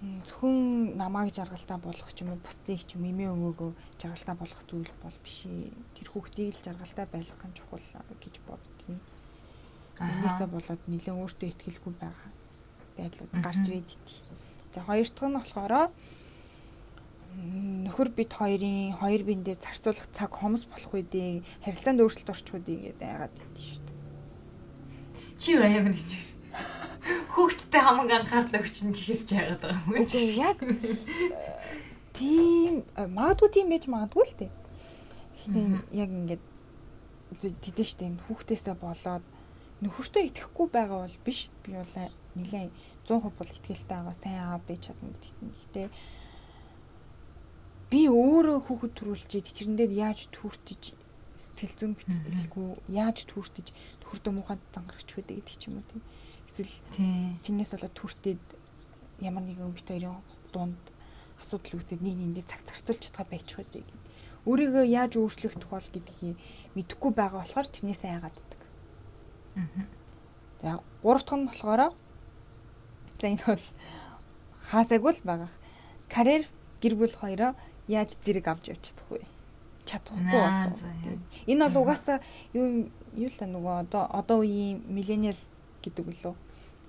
зөвхөн 0.00 0.96
намайг 1.00 1.32
жаргалтай 1.32 1.78
болгох 1.80 2.12
ч 2.12 2.20
юм 2.20 2.36
уу 2.36 2.40
бусдыг 2.44 2.84
ч 2.84 3.00
юм 3.00 3.08
эмээ 3.08 3.32
өвөөгөө 3.32 3.70
жаргалтай 3.96 4.36
болгох 4.36 4.62
зүйл 4.68 4.92
бол 5.00 5.18
биш. 5.24 5.48
Тэр 5.96 6.08
хүүхдийг 6.12 6.52
л 6.52 6.64
жаргалтай 6.64 7.06
байлгах 7.08 7.44
нь 7.48 7.56
чухал 7.56 7.80
гэж 8.20 8.34
боддгийг. 8.44 9.00
Энээсээ 9.96 10.48
болоод 10.52 10.82
нэлээд 10.84 11.16
өөртөө 11.16 11.48
ихтгэлгүй 11.48 11.94
байгаа 11.96 12.30
байдлууд 12.96 13.32
гарч 13.40 13.64
ирээд 13.72 13.88
ити. 13.88 14.14
За 14.76 14.84
хоёр 14.84 15.08
дахь 15.08 15.28
нь 15.28 15.38
болохоор 15.40 15.72
нөхөр 17.36 18.08
бит 18.12 18.32
хоёрын 18.32 18.96
хоёр 19.00 19.22
биендээ 19.24 19.56
зарцуулах 19.60 20.08
цаг 20.12 20.32
хомс 20.32 20.64
болох 20.68 20.92
үедээ 20.92 21.44
харилцаанд 21.64 22.00
өөрчлөлт 22.00 22.32
орчих 22.32 22.54
үедээ 22.56 22.96
гэдэг 22.96 23.08
айгаад 23.08 23.34
идэв 23.36 23.64
шүү 23.64 23.84
дээ. 23.84 23.98
Чи 25.40 25.48
юу 25.52 25.64
амар 25.64 25.92
гэж. 25.92 26.35
Хүүхдтэй 27.36 27.82
хамгийн 27.84 28.24
анхаарал 28.24 28.56
өгч 28.56 28.76
нь 28.88 28.96
гэхээс 28.96 29.22
ч 29.28 29.30
яагаад 29.36 29.60
байгаа 29.60 29.84
юм 29.84 29.92
бэ? 29.92 30.08
Яг 30.40 30.58
тийм 32.16 32.74
магадгүй 32.96 33.48
тийм 33.52 33.68
байж 33.68 33.84
магадгүй 33.92 34.24
л 34.24 34.36
дээ. 34.40 34.52
Гэхдээ 35.44 35.66
яг 36.00 36.10
ингээд 36.16 36.44
тэдэн 37.60 37.86
штэ 37.86 38.08
энэ 38.08 38.24
хүүхдээсээ 38.24 38.76
болоод 38.80 39.24
нөхөртөө 39.84 40.22
итгэхгүй 40.32 40.66
байгаа 40.72 41.04
бол 41.04 41.16
биш. 41.28 41.52
Би 41.60 41.76
бол 41.76 41.94
нэлээд 42.40 42.72
100% 43.04 43.36
бол 43.36 43.52
итгэлтэй 43.52 43.96
байгаа 44.00 44.16
сайн 44.16 44.40
аа 44.40 44.60
байж 44.64 44.88
чадна 44.88 45.12
гэдэгт. 45.12 45.36
Гэхдээ 45.44 45.88
би 47.92 48.00
өөрөө 48.08 48.58
хүүхэд 48.64 48.92
төрүүлчихэд 48.96 49.56
тэрэндээ 49.76 49.88
яаж 50.00 50.32
түүртэж 50.32 50.82
сэтгэл 51.38 51.76
зүйн 51.78 51.92
битгэлгүй 52.00 52.68
яаж 52.90 53.28
түүртэж 53.30 53.66
нөхөртөө 54.02 54.32
муухай 54.34 54.58
зангарч 54.74 55.08
байдаг 55.14 55.36
гэдэг 55.38 55.56
ч 55.60 55.62
юм 55.68 55.78
уу 55.78 55.86
тийм. 55.86 56.02
Тийм. 56.96 57.36
Тэрнээс 57.44 57.70
болоод 57.74 57.94
түртээд 57.96 58.44
ямар 59.20 59.44
нэгэн 59.44 59.72
бит 59.72 59.88
хоёрын 59.88 60.20
дунд 60.52 60.80
асуудал 61.40 61.80
үүсээд 61.80 62.00
нэг 62.00 62.14
нэгэндээ 62.16 62.46
цаг 62.48 62.60
зарцуулж 62.64 63.00
чадхаа 63.04 63.26
байчих 63.28 63.56
байдаг. 63.60 63.84
Өөрийгөө 64.46 64.84
яаж 64.86 65.12
өөрчлөх 65.18 65.58
тухай 65.58 65.80
гэдгийг 65.82 66.38
мэдэхгүй 66.78 67.12
байгаа 67.12 67.42
болохоор 67.42 67.66
тэрнээсээ 67.66 68.10
айгаад 68.14 68.36
байдаг. 68.36 68.60
За 70.62 70.80
гурав 71.02 71.22
дахь 71.24 71.38
нь 71.38 71.48
болохоор 71.48 71.82
за 73.20 73.26
энэ 73.26 73.44
бол 73.46 73.64
хаасаагүй 74.70 75.12
л 75.12 75.22
байгаа. 75.24 75.50
Карьер 76.08 76.44
гэр 76.80 76.94
бүл 76.94 77.14
хоёроо 77.16 77.52
яаж 77.88 78.16
зэрэг 78.22 78.46
авч 78.48 78.70
явж 78.72 78.82
чадах 78.84 79.08
вэ? 79.10 79.26
Чадахгүй 79.86 80.40
Аа, 80.40 80.70
болов. 80.70 81.20
Энэ 81.46 81.64
бол 81.66 81.82
угаасаа 81.82 82.18
юу 82.52 82.90
юу 83.14 83.30
л 83.30 83.38
нөгөө 83.40 83.74
одоо 83.86 84.02
одоо 84.10 84.38
үеийн 84.42 84.82
миллениал 84.86 85.38
гэдэг 85.82 86.04
үлээ 86.06 86.34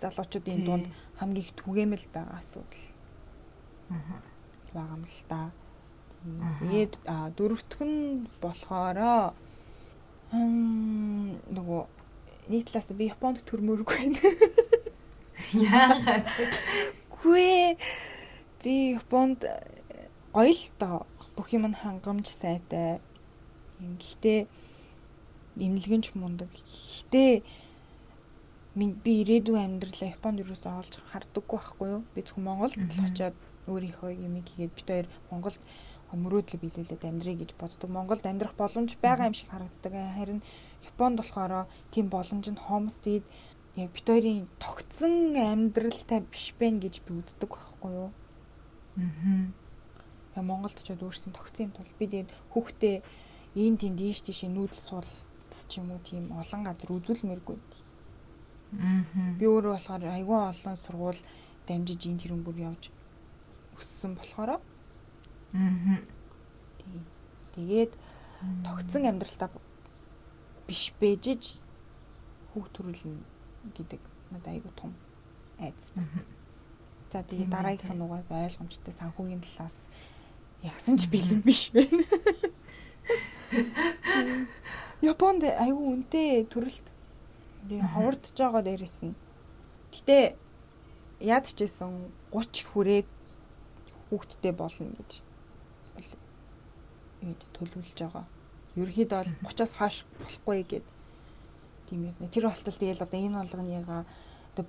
залуучуудын 0.01 0.61
дунд 0.65 0.85
хамгийн 1.17 1.43
их 1.43 1.51
түгээмэл 1.59 2.05
байгаа 2.13 2.37
асуудал 2.39 2.85
байгаа 4.73 4.95
юм 4.97 5.03
л 5.05 5.21
та. 5.29 5.51
Тэгээд 6.59 6.93
дөрөвтг 7.37 7.79
нь 7.85 8.27
болохоро 8.41 9.33
нөгөө 10.33 11.81
нэг 12.51 12.63
талаас 12.67 12.91
би 12.93 13.07
Японд 13.07 13.43
төрмөргүй 13.47 13.95
байна. 13.95 14.19
Яагаад? 15.71 16.27
Гүй 17.15 17.77
би 18.63 18.75
Японд 18.99 19.47
гоё 20.35 20.51
л 20.51 20.65
доо 20.79 21.07
бүх 21.35 21.53
юм 21.55 21.65
нь 21.71 21.79
хангамж 21.79 22.27
сайтай. 22.27 22.99
Гэхдээ 23.79 24.47
имлэгэнч 25.57 26.13
мундаг. 26.17 26.49
Гэхдээ 26.51 27.41
би 28.77 29.11
ирээдүйн 29.25 29.81
амьдралаа 29.81 30.13
Японд 30.13 30.45
юусаа 30.45 30.77
олж 30.77 31.01
хардаггүй 31.09 31.57
байхгүй 31.57 31.87
юу? 31.97 32.01
Би 32.13 32.21
зөвхөн 32.21 32.45
Монголд 32.45 32.77
л 32.77 33.05
очиод 33.09 33.37
өөрийнхөө 33.65 34.11
юмыг 34.13 34.45
хийгээд 34.53 34.75
бид 34.77 34.87
хоёр 34.87 35.07
Монголд 35.33 35.57
мөрөөдлө 36.13 36.61
биелүүлээд 36.61 37.03
амьдрий 37.03 37.35
гэж 37.41 37.51
боддог. 37.57 37.89
Монголд 37.89 38.23
амьдрах 38.23 38.53
боломж 38.55 38.95
байгаа 39.01 39.27
юм 39.27 39.35
шиг 39.35 39.49
харагддаг. 39.49 39.93
Харин 40.13 40.39
Японд 40.85 41.19
болохоор 41.19 41.67
тийм 41.91 42.07
боломж 42.07 42.45
нь 42.47 42.55
тэгээд 42.55 43.25
яг 43.81 43.89
бид 43.91 44.07
хоёрын 44.07 44.47
тогтсон 44.61 45.35
амьдралтай 45.35 46.21
биш 46.21 46.53
байх 46.55 46.79
гэж 46.79 47.01
би 47.01 47.11
үздэг 47.17 47.49
байхгүй 47.49 47.91
юу? 47.91 48.09
Аа. 48.97 49.51
Яг 50.37 50.45
Монголд 50.45 50.77
очиод 50.79 51.03
өөрсдийн 51.03 51.35
тогтсон 51.35 51.69
юм 51.69 51.73
тул 51.75 51.91
би 51.99 52.05
тэгээд 52.07 52.29
хүүхдээ 52.53 52.95
ийм 53.57 53.75
тийм 53.75 53.93
дийш 53.97 54.21
тийш 54.23 54.47
нүүдэл 54.47 54.79
суул 54.79 55.09
ч 55.67 55.71
юм 55.81 55.91
уу 55.91 56.01
тийм 56.07 56.31
олон 56.31 56.61
газар 56.63 56.89
үзүүлмээргүй. 56.93 57.57
Би 59.39 59.45
өөрөө 59.47 59.73
болохоор 59.75 60.03
айгүй 60.11 60.37
олон 60.37 60.77
сургууль 60.77 61.21
дамжиж 61.67 62.01
ин 62.07 62.19
тэрэн 62.19 62.43
бүр 62.43 62.57
явж 62.67 62.91
өссөн 63.79 64.15
болохоор 64.19 64.59
Аа. 65.55 65.97
тэгээд 67.55 67.93
тогтсон 68.67 69.07
амьдралтаа 69.07 69.49
биш 70.67 70.91
бэжж 70.99 71.55
хүүхд 72.51 72.71
төрүүлнэ 72.75 73.23
гэдэг 73.71 74.01
надад 74.31 74.51
айгу 74.51 74.69
том 74.75 74.91
айдас 75.59 75.91
бас. 75.95 76.11
За 77.11 77.23
тэгээд 77.23 77.49
дараагийнх 77.49 77.95
нь 77.95 78.03
угаас 78.03 78.27
ойлгомжтой 78.27 78.93
санхүүгийн 78.93 79.41
талаас 79.41 79.87
яасан 80.61 80.99
ч 80.99 81.07
бэлэн 81.07 81.41
биш 81.41 81.71
байна. 81.71 82.03
Японд 85.01 85.43
айгу 85.47 85.93
үнэтэй 85.95 86.43
төрөлт. 86.51 86.83
Тэгээ 87.67 87.91
ховордож 87.91 88.35
байгаа 88.39 88.63
дээрээс 88.63 88.99
нь. 89.03 89.15
Гэтэ 89.91 90.39
яад 91.19 91.45
хичээсэн 91.51 91.91
30 92.31 92.71
хүрээд 92.71 93.09
хүүхдтэй 94.07 94.53
болно 94.55 94.95
гэж 94.95 95.11
ийм 97.21 97.35
төлөвлөж 97.57 97.97
байгаа. 97.99 98.25
Ерөнхийдөө 98.79 99.19
бол 99.19 99.51
30-аас 99.51 99.73
хойш 99.75 99.97
болохгүй 100.21 100.63
гэд 100.63 100.85
тийм 101.89 102.07
яг 102.07 102.15
тэр 102.31 102.47
болтол 102.47 102.77
тэгэл 102.77 103.03
одоо 103.03 103.19
энэ 103.19 103.39
болгоныгаа 103.41 104.01
одоо 104.53 104.65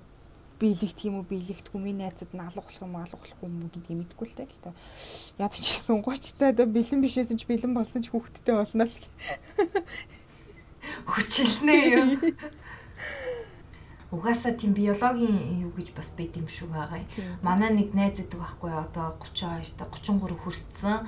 биелэгдэх 0.59 1.07
юм 1.07 1.21
уу 1.21 1.29
биелэгдэхгүй 1.29 1.79
миний 1.79 2.09
найзууд 2.09 2.33
нь 2.35 2.43
алга 2.43 2.65
болох 2.65 2.83
юм 2.83 2.95
уу 2.95 3.03
алга 3.05 3.21
болохгүй 3.21 3.47
юм 3.47 3.55
уу 3.63 3.71
гэдгийг 3.71 3.99
мэдэхгүй 4.01 4.27
л 4.27 4.35
та. 4.35 4.49
Гэтэ 4.49 4.69
яг 5.39 5.53
ч 5.55 5.65
сунгуучтай 5.87 6.51
одоо 6.51 6.67
бэлэн 6.67 6.99
бишээсэн 6.99 7.37
ч 7.37 7.47
бэлэн 7.47 7.71
болсон 7.77 8.01
ч 8.03 8.11
хүүхдтэй 8.11 8.55
болно 8.59 8.89
л. 8.89 8.97
Хүчилнэ 11.07 11.75
юу. 11.95 12.07
Угаасаа 14.09 14.57
тийм 14.57 14.73
биологийн 14.73 15.61
юу 15.61 15.71
гэж 15.77 15.93
бас 15.93 16.09
байд 16.17 16.33
юм 16.33 16.49
шүү 16.49 16.73
байгаа 16.73 17.05
юм. 17.05 17.07
Манай 17.45 17.69
нэг 17.77 17.93
найз 17.93 18.17
гэдэг 18.17 18.41
байхгүй 18.41 18.73
одоо 18.73 19.13
32 19.21 19.77
та 19.77 19.85
33 19.85 20.33
хүрсэн. 20.33 21.05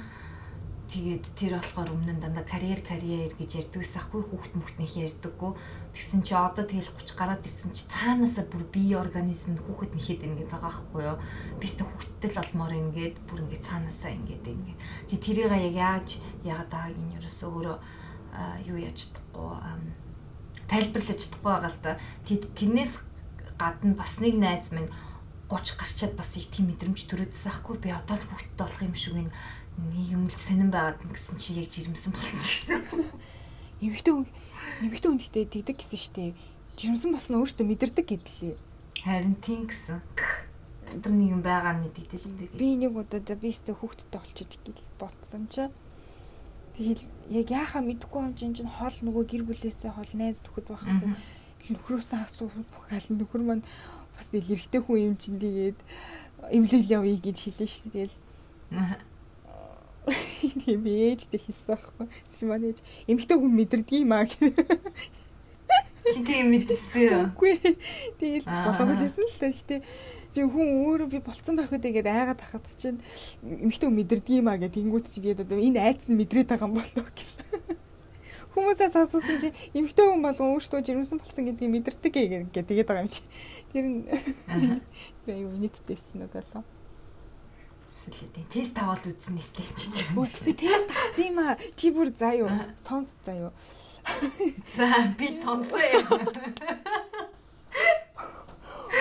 Тэгээд 0.94 1.26
тэр 1.34 1.58
болохоор 1.58 1.90
өмнө 1.98 2.14
нь 2.14 2.22
дандаа 2.22 2.46
карьер 2.46 2.84
карьер 2.86 3.34
гэж 3.34 3.64
ярьдагс 3.64 3.98
ахгүй 3.98 4.22
хүүхд 4.22 4.54
мөхтнийх 4.54 4.94
ярьдаггүй. 5.02 5.56
Тэгсэн 5.98 6.22
чи 6.22 6.36
одоо 6.38 6.62
тэгэл 6.68 6.94
30 6.94 7.18
гараад 7.18 7.42
ирсэн 7.42 7.72
чи 7.74 7.90
цаанаасаа 7.90 8.46
бүр 8.46 8.70
бие 8.70 9.00
организм 9.00 9.56
нь 9.58 9.64
хүүхэд 9.66 9.98
нэхэд 9.98 10.22
ингээд 10.28 10.52
байгаа 10.54 10.70
хгүй 10.70 11.04
юу. 11.10 11.18
Бистэ 11.58 11.82
хүүхдтэй 11.88 12.30
л 12.36 12.42
олмоор 12.44 12.74
ингээд 12.76 13.18
бүр 13.26 13.40
ингээд 13.50 13.66
цаанаасаа 13.66 14.12
ингээд 14.14 14.46
ингээд. 14.46 14.80
Тэг 15.10 15.20
тэрийг 15.26 15.50
яг 15.50 15.74
яаж 15.74 16.10
яагаад 16.46 16.70
байгааг 16.70 16.98
нь 17.02 17.16
ерөөсөө 17.18 17.50
өөрөө 17.50 17.78
юу 18.70 18.78
яаж 18.78 18.98
чадахгүй 19.00 19.50
тайлбарлаж 20.72 21.20
чадахгүй 21.20 21.52
байгаа 21.52 21.72
л 21.72 21.80
да. 21.84 22.00
Тэрнээс 22.26 22.94
гадна 23.60 23.94
бас 24.00 24.16
нэг 24.24 24.40
найз 24.40 24.72
минь 24.72 24.88
30 25.52 25.76
гарчаад 25.76 26.14
бас 26.16 26.32
их 26.40 26.48
тийм 26.48 26.72
мэдрэмж 26.72 27.12
төрөөдсөн 27.12 27.52
ахгүй 27.52 27.76
би 27.84 27.92
одоо 27.92 28.16
л 28.16 28.24
хүүхдтэй 28.24 28.56
болох 28.64 28.82
юм 28.82 28.96
шиг 28.96 29.14
нэг 29.20 29.30
юм 30.08 30.32
л 30.32 30.38
сонирн 30.48 30.72
байгаад 30.72 31.04
гэсэн 31.04 31.36
чи 31.36 31.60
яг 31.60 31.68
жирэмсэн 31.68 32.16
болсон 32.16 32.40
шүү 32.40 32.80
дээ. 32.88 33.12
Эмэгтэй 33.84 34.14
хүн 34.16 34.28
эмэгтэй 34.88 35.10
хүн 35.12 35.20
гэхдээ 35.20 35.46
тэгдэг 35.52 35.78
гэсэн 35.84 36.00
шүү 36.00 36.14
дээ. 36.16 36.32
Жирэмсэн 36.80 37.12
болсон 37.12 37.36
өөртөө 37.44 37.66
мэдэрдэг 37.68 38.06
гэдлээ. 38.08 38.56
Харин 39.04 39.36
тийм 39.44 39.68
гэсэн. 39.68 40.00
Тэр 41.02 41.12
нэг 41.12 41.30
юм 41.36 41.42
байгаа 41.44 41.84
шүү 41.84 42.32
дээ. 42.40 42.56
Би 42.56 42.80
нэг 42.80 42.96
удаа 42.96 43.20
за 43.20 43.36
би 43.36 43.52
өстө 43.52 43.76
хүүхдтэй 43.76 44.20
болчих 44.22 44.48
гэл 44.64 44.88
ботсон 44.96 45.52
чи. 45.52 45.68
Тэгэл 46.76 47.04
яг 47.30 47.48
яахаа 47.52 47.82
мэдэхгүй 47.84 48.22
юм 48.22 48.34
чинь 48.36 48.56
чинь 48.56 48.72
хол 48.72 48.96
нөгөө 49.04 49.24
гэр 49.28 49.44
бүлээсээ 49.48 49.92
хол 49.92 50.12
найз 50.16 50.40
төхөд 50.44 50.66
байхгүй. 50.72 51.16
Нөхрөөсөө 51.72 52.20
асуух 52.26 52.54
гал 52.90 53.08
нөхөр 53.12 53.44
маань 53.44 53.64
бас 54.16 54.30
илэрхтэй 54.34 54.82
хүн 54.82 55.14
юм 55.14 55.16
чинь 55.20 55.40
тэгээд 55.40 55.80
эмлэл 56.50 56.92
явъя 56.98 57.18
гэж 57.22 57.38
хэлээ 57.48 57.70
шүү 57.70 57.92
дээ. 57.92 58.10
Тэгэл 58.10 58.16
Тийм 60.66 60.86
ээжтэй 60.90 61.38
хэлсэн 61.38 61.78
аахгүй. 61.78 62.08
Симон 62.34 62.66
ээж 62.66 62.82
эмэгтэй 63.06 63.38
хүн 63.38 63.54
мэдэрдэг 63.54 64.02
юм 64.02 64.18
аа. 64.18 64.26
Чи 64.26 66.20
тийм 66.26 66.50
мэдэрсэн. 66.50 67.38
Үгүй. 67.38 67.62
Тэгэл 68.18 68.50
болоогүй 68.50 68.98
лсэн 68.98 69.30
л 69.30 69.38
та. 69.38 69.54
Гэтэ 69.54 69.86
чи 70.32 70.48
хүн 70.48 70.88
өөрөө 70.88 71.08
би 71.12 71.20
болцсон 71.20 71.60
байх 71.60 71.72
үедээ 71.72 72.00
гээд 72.00 72.08
айгаад 72.08 72.40
тахад 72.40 72.66
чинь 72.80 73.04
эмэгтэй 73.44 73.88
хүн 73.88 73.98
мэдэрдэг 74.00 74.40
юм 74.40 74.48
аа 74.48 74.58
гэдэг 74.60 74.80
тэнгуут 74.80 75.06
чи 75.12 75.20
тэгээд 75.20 75.44
одоо 75.44 75.60
энэ 75.60 75.80
айц 75.84 76.08
нь 76.08 76.16
мэдрээд 76.16 76.50
байгаа 76.56 76.72
юм 76.72 76.76
болов 76.80 77.08
гэл. 77.12 77.36
Хүмүүсээс 78.56 78.96
асуусан 78.96 79.38
чи 79.44 79.50
эмэгтэй 79.76 80.06
хүн 80.08 80.24
болгон 80.24 80.56
өөртөө 80.56 80.80
жирэмсэн 80.88 81.20
болцсон 81.20 81.46
гэдгийг 81.52 81.72
мэдэрдэг 81.72 82.14
гэдэг 82.52 82.68
тэгээд 82.68 82.88
байгаа 82.88 83.04
юм 83.04 83.12
чи. 83.12 83.22
Тэр 83.76 83.86
нь 83.92 84.00
би 85.28 85.32
юу 85.36 85.52
нийтдээсэн 85.56 86.24
надад 86.24 86.48
л 86.48 86.64
хэлээ. 88.12 88.48
Тест 88.52 88.76
аваад 88.80 89.04
үзсэн 89.08 89.36
нэстэй 89.36 89.68
чи. 89.76 90.04
Би 90.48 90.54
тест 90.56 90.90
авсан 90.92 91.26
юм 91.28 91.40
аа. 91.44 91.56
Чи 91.76 91.92
бүр 91.92 92.12
юу? 92.12 92.50
Сонс 92.80 93.16
юу? 93.28 93.52
За 94.76 95.12
би 95.18 95.28
сонсоо. 95.44 95.80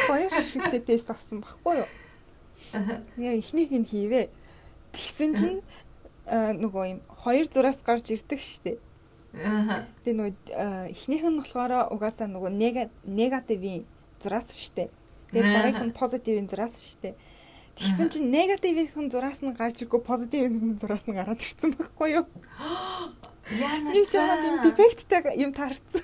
Хоёр 0.06 0.30
шигтэй 0.30 0.80
тест 0.80 1.10
авсан 1.10 1.42
баггүй 1.42 1.82
юу? 1.82 1.88
Яа 3.18 3.34
ихнийх 3.34 3.70
нь 3.74 3.86
хийвэ. 3.86 4.30
Тэгсэн 4.94 5.30
чинь 5.34 5.60
нөгөө 6.30 6.84
юм 6.94 7.00
хоёр 7.10 7.46
зураас 7.50 7.82
гарч 7.82 8.10
ирдэг 8.14 8.38
штеп. 8.38 8.78
Аа. 9.34 9.86
Тэгээ 10.06 10.18
нөгөө 10.18 10.90
эхнийх 10.94 11.22
нь 11.26 11.38
болохоор 11.42 11.90
угаасаа 11.90 12.30
нөгөө 12.30 12.50
негативын 13.06 13.86
зураас 14.22 14.54
штеп. 14.54 14.90
Тэгээ 15.34 15.54
дараагийнх 15.54 15.86
нь 15.90 15.98
позитивын 15.98 16.46
зураас 16.46 16.78
штеп. 16.78 17.18
Тэгсэн 17.78 18.10
чинь 18.10 18.30
негативын 18.30 19.10
зураас 19.10 19.42
нь 19.42 19.54
гарч 19.54 19.82
иргүй 19.82 20.02
позитивын 20.02 20.78
зураас 20.78 21.06
нь 21.06 21.14
гараад 21.14 21.42
ирсэн 21.42 21.74
байхгүй 21.74 22.22
юу? 22.22 22.26
Яна. 23.50 23.90
Нэг 23.90 24.06
жоо 24.10 24.26
юм 24.26 24.56
дефекттэй 24.62 25.34
юм 25.42 25.50
таарсан. 25.54 26.02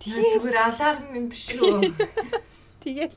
Зүгээр 0.00 0.56
аларм 0.56 1.12
юм 1.12 1.26
биш 1.28 1.52
үү? 1.60 1.92
Тэгээ 2.80 3.12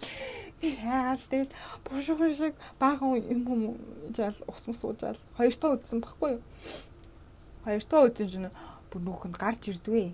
яал 0.83 1.19
тэгэл 1.31 1.51
бушуух 1.87 2.19
шиг 2.35 2.55
баахан 2.79 3.19
юм 3.23 3.41
юм 3.47 3.61
жаал 4.11 4.35
ус 4.47 4.67
мус 4.67 4.83
уужаал 4.83 5.19
хоёр 5.39 5.55
тоо 5.55 5.75
үдсэн 5.79 6.03
баггүй 6.03 6.39
юу? 6.39 6.43
Хоёр 7.63 7.83
тоо 7.87 8.07
үдсэн 8.11 8.27
чинь 8.27 8.51
бүр 8.91 9.01
нөхөнд 9.03 9.39
гарч 9.39 9.71
ирдвэ. 9.71 10.11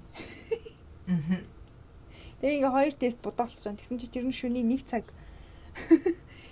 Аа. 1.10 1.41
Тэгээ 2.41 2.62
ингээ 2.62 2.73
хоёр 2.73 2.93
тест 2.93 3.21
бодоолч 3.25 3.58
чам 3.62 3.77
тэгсэн 3.77 3.97
чи 3.97 4.08
тэр 4.10 4.29
нь 4.29 4.34
шөнийн 4.34 4.69
1 4.69 4.86
цаг 4.86 5.05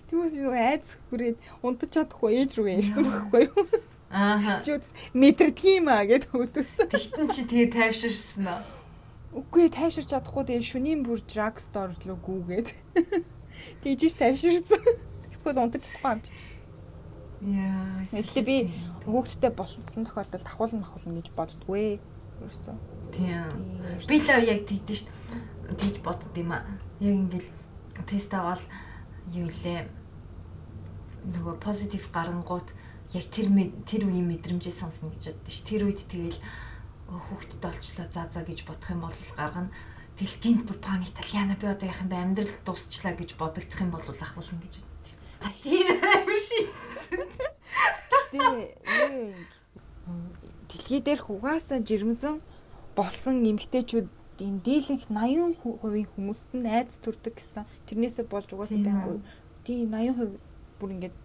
Тэгвэл 0.08 0.40
нөгөө 0.40 0.66
айц 0.72 0.96
хүрээд 1.12 1.38
унтаж 1.62 1.90
чадахгүй 1.94 2.40
ээж 2.40 2.52
рүү 2.58 2.80
ирсэн 2.80 3.04
байхгүй 3.06 3.42
юу? 3.52 3.66
Аа. 4.08 4.56
Чүд 4.64 4.88
мэдэрдэг 5.12 5.84
юм 5.84 5.92
аа 5.92 6.08
гэд 6.08 6.32
хөдөөсөн. 6.32 6.88
Тэгтэн 6.96 7.28
чи 7.28 7.44
тэгээ 7.44 7.76
тайвширсан 7.76 8.48
аа. 8.48 8.64
Үгүй 9.38 9.70
тайвширч 9.70 10.10
чадахгүй 10.10 10.44
тэгээ 10.50 10.66
шүнийн 10.66 11.02
бүр 11.06 11.22
drug 11.22 11.62
store 11.62 11.94
руу 11.94 12.18
гүүгээд. 12.26 12.74
Тэгж 13.86 14.18
тайвширсан. 14.18 14.82
Тэгвэл 15.30 15.62
унтаж 15.62 15.86
чадахгүй 15.86 16.12
юм 16.18 16.22
чи. 16.26 16.32
Яа. 17.46 17.94
Гэхдээ 18.10 18.44
би 18.44 18.58
хүүхдтэй 19.06 19.54
болсон 19.54 20.10
тохиолдолд 20.10 20.42
ахуулна 20.50 20.82
ахуулна 20.82 21.22
гэж 21.22 21.30
боддгоо. 21.38 22.02
Ерөөсөө. 22.42 22.76
Тийм. 23.14 23.46
Би 24.10 24.18
л 24.18 24.30
яг 24.42 24.66
тэгдэж 24.66 25.06
ш. 25.06 25.10
Тэгж 25.70 26.02
бодд 26.02 26.34
юм 26.34 26.58
аа. 26.58 26.66
Яг 26.98 27.14
ингээл 27.14 27.50
тест 28.10 28.34
аваад 28.34 28.62
юу 29.34 29.50
лээ 29.50 29.86
нөгөө 31.30 31.56
позитив 31.62 32.10
гарангууд 32.10 32.74
яг 33.14 33.26
тэр 33.30 33.54
тэр 33.86 34.10
үеийн 34.10 34.28
мэдрэмжээ 34.34 34.74
сонсно 34.74 35.14
гэж 35.14 35.34
боддоо 35.34 35.54
ш. 35.54 35.62
Тэр 35.66 35.86
үед 35.90 36.02
тэгэл 36.10 36.42
хүүхдэд 37.08 37.64
олчлоо 37.64 38.08
за 38.14 38.28
за 38.34 38.42
гэж 38.44 38.68
бодох 38.68 38.90
юм 38.92 39.02
бол 39.08 39.16
гаргана. 39.36 39.72
Гинт 40.18 40.66
бүр 40.68 40.78
паник 40.82 41.10
итальяна 41.14 41.56
би 41.56 41.68
одоо 41.68 41.88
яах 41.88 42.02
юм 42.04 42.10
бэ 42.10 42.18
амьдрал 42.18 42.56
дуусчлаа 42.66 43.14
гэж 43.16 43.40
бодогдох 43.40 43.80
юм 43.82 43.92
бол 43.92 44.04
ахуулна 44.04 44.62
гэж 44.66 44.76
боддоо 44.82 45.06
ш. 45.08 45.16
А 45.40 45.50
тийм 45.64 45.88
ши. 46.42 46.60
Гэтэ 48.34 48.38
юу 48.38 49.34
гэсэн 49.40 49.82
дэлхий 50.68 51.02
дээрх 51.02 51.30
угаасаа 51.30 51.80
жирэмсэн 51.80 52.42
болсон 52.96 53.46
эмгтээчүүд 53.46 54.08
энэ 54.42 54.62
дийлэнх 54.66 55.06
80% 55.10 56.12
хүмүүст 56.14 56.52
нь 56.54 56.68
айц 56.68 57.00
төрдөг 57.02 57.38
гэсэн. 57.40 57.66
Тэрнээсээ 57.88 58.26
болж 58.28 58.50
угаасаа 58.52 58.82
байхгүй. 58.84 59.20
Тийм 59.66 59.92
80% 59.94 60.38
бүр 60.80 60.90
ингээд 60.96 61.16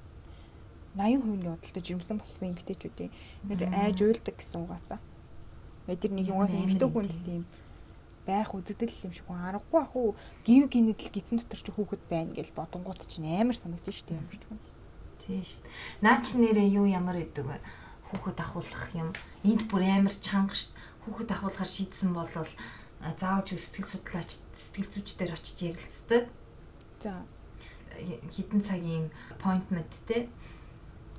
80% 0.97 1.27
нь 1.27 1.47
бодолтой 1.49 1.83
жирэмсэн 1.83 2.17
болсон 2.21 2.45
эмгтээчүүдийн 2.53 3.11
нэр 3.49 3.61
айж 3.73 3.99
уйлдаг 4.05 4.37
гэсэн 4.37 4.61
угаасаа. 4.65 5.01
Тэр 5.87 6.13
нэг 6.15 6.31
угаасаа 6.31 6.63
эмгтээ 6.63 6.89
хүнд 6.89 7.13
тийм 7.27 7.43
байх 8.27 8.55
үзэгдэл 8.55 9.11
юм 9.11 9.13
шиг 9.13 9.27
аргагүй 9.27 9.81
ах 9.83 9.95
уу 9.99 10.15
гів 10.47 10.71
гинэдэл 10.71 11.11
гизэн 11.11 11.43
дотор 11.43 11.59
ч 11.59 11.67
хүүхэд 11.75 12.03
байна 12.07 12.31
гэж 12.31 12.55
бодонгууд 12.55 13.03
чинь 13.11 13.27
амар 13.27 13.59
санагдаж 13.59 13.97
штэ 13.99 14.15
ямар 14.15 14.37
ч 14.39 14.43
юм. 14.47 14.59
Тийм 15.27 15.43
штэ. 15.43 15.67
Наа 16.07 16.23
чи 16.23 16.39
нэрээ 16.39 16.71
юу 16.79 16.87
ямар 16.87 17.19
идэг? 17.19 17.51
Хүүхэд 18.15 18.39
ахуулах 18.39 18.87
юм. 18.95 19.11
Энд 19.43 19.67
бүр 19.67 19.83
амар 19.83 20.15
чанга 20.23 20.55
штэ. 20.55 20.79
Хүүхэд 21.03 21.35
ахуулахар 21.35 21.67
шийдсэн 21.67 22.15
бол 22.15 22.31
заавч 22.31 23.59
сэтгэл 23.59 23.91
судлаач 23.91 24.31
сэтгэл 24.55 24.91
зүйчдэр 24.95 25.35
очиж 25.35 25.59
ярилцдаг. 25.75 26.31
За 27.03 27.27
хитэн 28.31 28.63
цагийн 28.63 29.11
appointment 29.35 29.91
те. 30.07 30.29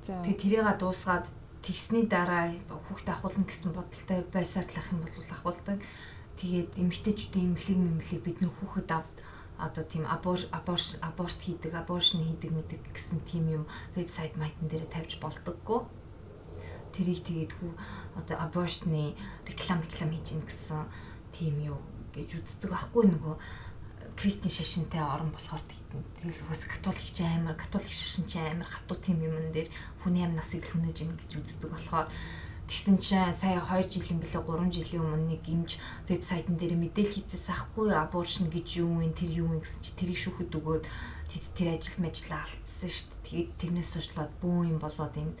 За. 0.02 0.24
Тэгээ 0.24 0.40
тэрийг 0.40 0.78
дуусгаад 0.80 1.28
тэгсний 1.64 2.04
дараа 2.04 2.52
хүүхдээ 2.68 3.14
ахуулна 3.16 3.44
гэсэн 3.48 3.72
бодолтой 3.72 4.20
байсаар 4.28 4.68
л 4.68 4.78
ах 4.80 4.88
юм 4.92 5.00
бол 5.00 5.32
ахуулдаг. 5.32 5.80
Тэгээд 6.36 6.70
эмэгтэйчүүдийн 6.76 7.56
эмнэлэг 7.56 7.78
мэмлэг 7.80 8.20
бид 8.20 8.38
нөх 8.44 8.54
хүүхэд 8.60 8.90
авд 8.92 9.16
одоо 9.56 9.84
тийм 9.88 10.04
аборт 10.04 10.50
аборт 10.52 11.40
хийдэг, 11.40 11.72
аборшн 11.72 12.20
хийдэг 12.20 12.50
мэдэг 12.52 12.82
гэсэн 12.92 13.18
тийм 13.24 13.44
юм 13.48 13.64
вебсайт 13.96 14.36
майтан 14.36 14.68
дээр 14.68 14.84
тавьж 14.92 15.16
болдоггүй. 15.22 15.80
Тэрийг 16.92 17.24
тэгээд 17.24 17.52
хүү 17.56 17.72
одоо 18.18 18.36
аборшны 18.44 19.14
реклам 19.48 19.80
реклам 19.80 20.10
хийж 20.12 20.26
ийн 20.36 20.44
гэсэн 20.44 20.84
тийм 21.32 21.54
юу 21.64 21.80
гэж 22.12 22.44
үздэг 22.44 22.70
байхгүй 22.70 23.04
нөгөө 23.08 23.34
Кристийн 24.18 24.54
шашинтай 24.54 25.02
орон 25.02 25.30
болохоор 25.34 25.62
тэгэл 25.62 26.42
угаас 26.46 26.62
католикч 26.66 27.16
амар 27.20 27.56
католик 27.58 27.92
шашин 27.92 28.26
чи 28.30 28.38
амар 28.38 28.68
хатуу 28.70 28.96
тийм 28.98 29.18
юмн 29.22 29.52
дээр 29.52 29.68
хүний 30.02 30.24
амнасыг 30.24 30.62
л 30.64 30.72
хүнэж 30.72 30.96
ийн 31.02 31.14
гэж 31.18 31.30
үздэг 31.38 31.70
болохоор 31.70 32.08
Тэгсэн 32.64 32.96
чинь 32.96 33.36
сая 33.36 33.60
2 33.60 33.92
жилийн 33.92 34.24
билээ 34.24 34.40
3 34.40 34.72
жилийн 34.72 35.04
өмнө 35.04 35.36
нэг 35.36 35.44
имж 35.44 35.76
вебсайтн 36.08 36.56
дээр 36.56 36.80
мэдээлэл 36.80 37.12
хийцээс 37.20 37.46
ахгүй 37.52 37.92
аборшн 37.92 38.48
гэж 38.48 38.80
юу 38.80 39.04
вэ 39.04 39.12
тэр 39.12 39.44
юу 39.44 39.48
вэ 39.52 39.68
гэсэн 39.68 39.80
чи 39.84 39.92
тэрийг 39.92 40.18
шүүхэд 40.24 40.56
өгөөд 40.56 40.84
тэд 41.28 41.44
тэр 41.52 41.68
ажил 41.76 42.00
мэжлээ 42.00 42.40
алдсан 42.40 42.88
шүү 42.88 43.08
дээ. 43.12 43.20
Тэгээд 43.28 43.52
тэрнээс 43.60 43.90
хойшлоод 43.92 44.32
бүү 44.40 44.58
юм 44.72 44.78
болоод 44.80 45.14
энд 45.20 45.36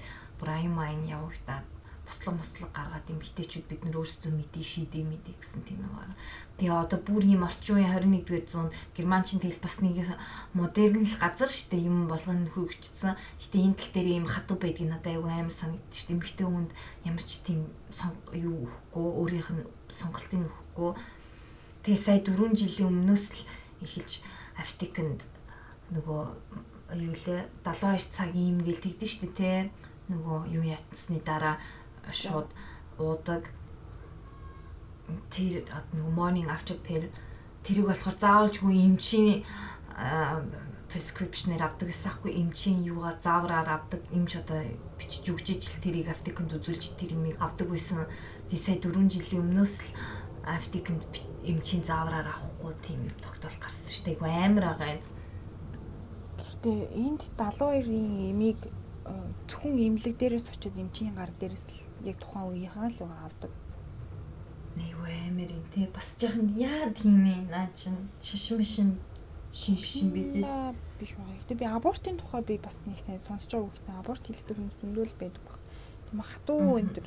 маян 0.76 1.02
явагдаад 1.08 1.64
бослог 2.04 2.36
мослог 2.36 2.70
гаргаад 2.72 3.08
эмгтээчүүд 3.08 3.66
бид 3.68 3.82
нар 3.84 3.96
өөрсдөө 4.00 4.32
мэдээ 4.36 4.64
шийдээ 4.64 5.04
мэдээ 5.08 5.34
гэсэн 5.40 5.62
тийм 5.64 5.80
юм 5.84 5.94
байна. 5.96 6.14
Тэгээ 6.60 6.76
одоо 6.84 6.98
бүр 7.00 7.24
ийм 7.24 7.42
орчин 7.48 7.80
үеийн 7.80 7.96
21-р 7.96 8.44
зуунд 8.44 8.72
германчин 8.96 9.40
тэл 9.40 9.58
бас 9.64 9.76
нэг 9.80 10.04
модерн 10.52 11.08
л 11.08 11.16
газар 11.16 11.48
штэ 11.48 11.80
юм 11.80 12.06
болгоно 12.06 12.44
хөгжсөн. 12.52 13.16
Гэтэ 13.40 13.56
энэ 13.56 13.78
тал 13.80 13.90
дээр 13.96 14.08
ийм 14.20 14.26
хатуу 14.28 14.56
байдгийг 14.60 14.92
надад 14.92 15.16
аюу 15.16 15.28
амар 15.32 15.50
санагдчих 15.50 16.00
штэ. 16.04 16.12
Эмгтээ 16.12 16.46
хүнд 16.46 16.70
ямар 17.08 17.24
ч 17.24 17.40
тийм 17.40 17.60
юу 18.36 18.68
өгөхгүй 18.68 19.06
өөрийнх 19.18 19.50
нь 19.56 19.64
сонголтыг 19.88 20.40
өгөхгүй. 20.44 20.90
Тэгээ 21.88 22.04
сая 22.04 22.20
4 22.20 22.52
жилийн 22.52 22.88
өмнөөс 22.92 23.24
л 23.32 23.40
эхэлж 23.80 24.12
Афтикэнд 24.60 25.20
нөгөө 25.90 26.22
юу 27.00 27.14
лээ 27.16 27.42
72 27.64 28.14
цагийн 28.14 28.48
юм 28.54 28.58
гээл 28.62 28.84
тэгдэж 28.84 29.10
штэ 29.10 29.28
те 29.34 29.50
нөгөө 30.12 30.52
юу 30.52 30.64
ятсны 30.68 31.18
дараа 31.24 31.56
шууд 32.12 32.48
уудаг 32.98 33.48
тэр 35.30 35.64
нэг 35.92 36.08
morning 36.16 36.48
after 36.48 36.76
pill 36.76 37.08
тэрийг 37.64 37.86
болохоор 37.88 38.16
заавалжгүй 38.20 38.74
эмчийн 38.88 39.44
prescription-ээр 40.94 41.62
авдаг 41.66 41.90
гэсэн 41.90 42.06
аахгүй 42.06 42.32
эмчийн 42.38 42.86
юугаар 42.86 43.18
заавраар 43.18 43.66
авдаг 43.66 44.02
эмч 44.14 44.38
одоо 44.38 44.62
бичиж 44.94 45.26
өгч 45.26 45.46
ижил 45.58 45.82
тэрийг 45.82 46.06
аптекэнд 46.06 46.54
үзүүлж 46.54 46.94
тэр 46.94 47.18
юмыг 47.18 47.34
авдаг 47.42 47.66
байсан. 47.66 48.06
Тэгээ 48.46 48.62
сая 48.62 48.78
4 48.78 49.10
жилийн 49.10 49.42
өмнөөс 49.42 49.74
л 49.82 49.90
аптекэнд 50.46 51.02
эмчийн 51.42 51.82
заавраар 51.82 52.30
авахгүй 52.30 52.74
тийм 52.86 53.00
тогтоол 53.18 53.58
гарсан 53.58 53.90
шүү 53.90 54.04
дээ. 54.06 54.22
Амар 54.22 54.64
байгаа 54.70 54.90
юм. 54.94 55.02
Гэхдээ 56.38 56.78
энд 56.94 57.22
72-ийн 57.42 58.30
эмийг 58.30 58.60
зөвхөн 59.04 59.76
имлэг 59.76 60.16
дээрээс 60.16 60.48
очиод 60.48 60.76
эмчийн 60.80 61.14
гар 61.14 61.30
дээрээс 61.36 61.66
л 61.68 62.08
яг 62.08 62.16
тухайн 62.20 62.48
үеийнхаа 62.48 62.88
л 62.88 63.00
авдаг. 63.04 63.52
Нэг 64.76 64.96
амар 64.96 65.50
юм 65.52 65.64
те 65.72 65.88
бас 65.92 66.16
жоохон 66.16 66.56
яа 66.56 66.88
тийм 66.88 67.20
ээ 67.28 67.40
наа 67.52 67.68
чин 67.76 68.08
шишин 68.24 68.58
мишин 68.58 68.90
шин 69.52 69.76
шин 69.76 70.08
бийж 70.10 70.40
биш 70.96 71.12
байгаа. 71.14 71.36
Гэтэ 71.44 71.54
би 71.60 71.66
абортын 71.68 72.16
тухай 72.16 72.42
би 72.42 72.56
бас 72.56 72.80
нэг 72.88 72.98
сайн 72.98 73.20
сонсож 73.28 73.52
байгаа 73.52 73.70
гэхдээ 73.76 74.00
аборт 74.00 74.24
хийлдэг 74.24 74.56
хүмүүс 74.56 74.78
зөндөл 74.80 75.14
байдаг. 75.20 75.46
Тийм 76.08 76.20
хатуу 76.24 76.78
энэ 76.80 76.94
төр 76.96 77.06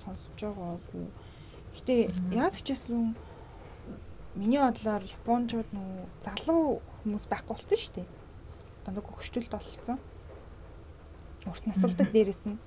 сонсож 0.00 0.38
байгаагүй. 0.40 1.06
Гэтэ 1.76 1.94
яг 2.32 2.54
ч 2.56 2.72
гэсэн 2.72 3.14
миний 4.40 4.60
бодлоор 4.64 5.04
японочууд 5.04 5.68
нөө 5.76 6.08
залуу 6.24 6.80
хүмүүс 7.04 7.28
байхгүй 7.28 7.52
болсон 7.52 7.78
шүү 7.78 7.94
дээ. 8.00 8.08
Дандаа 8.88 9.04
хөгшчүүлт 9.04 9.52
болсон 9.52 10.00
урт 11.46 11.64
насалдаг 11.66 12.08
дээрэс 12.12 12.42
нь. 12.46 12.58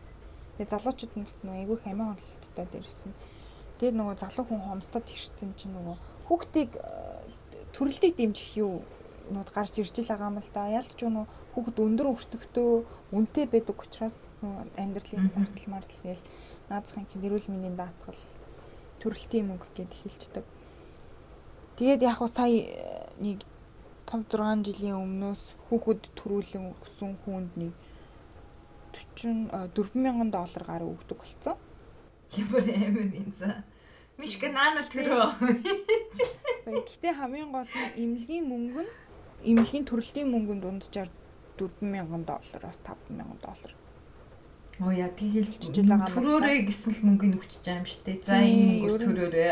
Тэгээ 0.58 0.72
залуучууд 0.72 1.14
нь 1.16 1.26
бас 1.28 1.38
нөгөө 1.44 1.60
айгүй 1.60 1.78
хамаа 1.84 2.16
хонолттой 2.16 2.68
дээрэс 2.72 3.02
нь. 3.08 3.16
Тэгээ 3.80 3.98
нөгөө 4.00 4.16
залуу 4.24 4.46
хүн 4.48 4.62
хомстод 4.66 5.06
ирсэн 5.12 5.52
чинь 5.60 5.76
нөгөө 5.76 5.96
хүүхдийг 6.28 6.72
э, 6.80 6.84
төрөлтийг 7.76 8.16
дэмжих 8.16 8.56
юу 8.56 8.84
нууд 9.32 9.50
гарч 9.52 9.80
ирж 9.80 9.96
л 10.00 10.10
байгаа 10.10 10.32
юм 10.32 10.40
л 10.40 10.52
да. 10.56 10.72
Ялч 10.72 10.96
нөгөө 10.96 11.26
хүүхд 11.56 11.78
өндөр 11.80 12.08
өртөгтөө 12.16 12.72
үнэтэй 13.16 13.46
байдаг 13.52 13.78
учраас 13.80 14.24
амьдралын 14.80 15.32
зардал 15.32 15.68
мардал 15.72 16.02
гээл 16.04 16.24
наазахын 16.70 17.08
гэрүүл 17.20 17.50
мэндийн 17.52 17.76
даатгал 17.76 18.22
төрөлтийн 19.00 19.48
мөнгө 19.50 19.68
гэд 19.76 19.92
эхэлцдэг. 19.92 20.46
Тэгээд 21.76 22.02
яг 22.08 22.18
хуу 22.20 22.32
сая 22.32 22.48
э, 22.48 23.12
нэг 23.20 23.44
5 24.08 24.30
6 24.32 24.64
жилийн 24.68 25.02
өмнөөс 25.02 25.44
хүүхэд 25.68 26.04
төрүүлэн 26.16 26.72
өгсөн 26.72 27.12
хүнд 27.26 27.52
нэг 27.60 27.74
44000 29.24 30.32
доллар 30.32 30.64
гаруй 30.68 30.90
өгдөг 30.96 31.18
болсон. 31.20 31.56
Ямар 32.38 32.64
амар 32.64 33.10
юм 33.14 33.34
за. 33.40 33.64
Мишка 34.18 34.48
наана 34.50 34.82
төрөө. 34.88 35.28
Гэтэ 36.66 37.14
хамгийн 37.20 37.52
гол 37.52 37.68
нь 37.68 37.96
имлэгийн 38.00 38.46
мөнгө 38.48 38.82
нь 38.84 38.92
имлэгийн 39.52 39.86
төрөлтийн 39.86 40.32
мөнгөнд 40.32 40.64
дунджаар 40.64 41.10
4000 41.60 42.24
доллараас 42.24 42.80
5000 42.84 43.44
доллар. 43.44 43.74
Оо 44.80 44.92
яа 44.92 45.12
тэгэл 45.12 45.52
жижиг 45.60 45.88
байгаа 45.88 46.08
юм. 46.08 46.16
Төрөөрэй 46.16 46.60
гэсэн 46.68 46.92
л 46.96 47.06
мөнгөний 47.08 47.40
өгч 47.40 47.64
байгаа 47.64 47.80
юм 47.80 47.88
шүү 47.88 48.04
дээ. 48.08 48.18
За 48.28 48.36
энэ 48.40 48.64
мөнгөөр 48.72 49.02
төрөөрэй. 49.04 49.52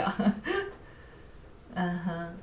Аха. 1.75 2.34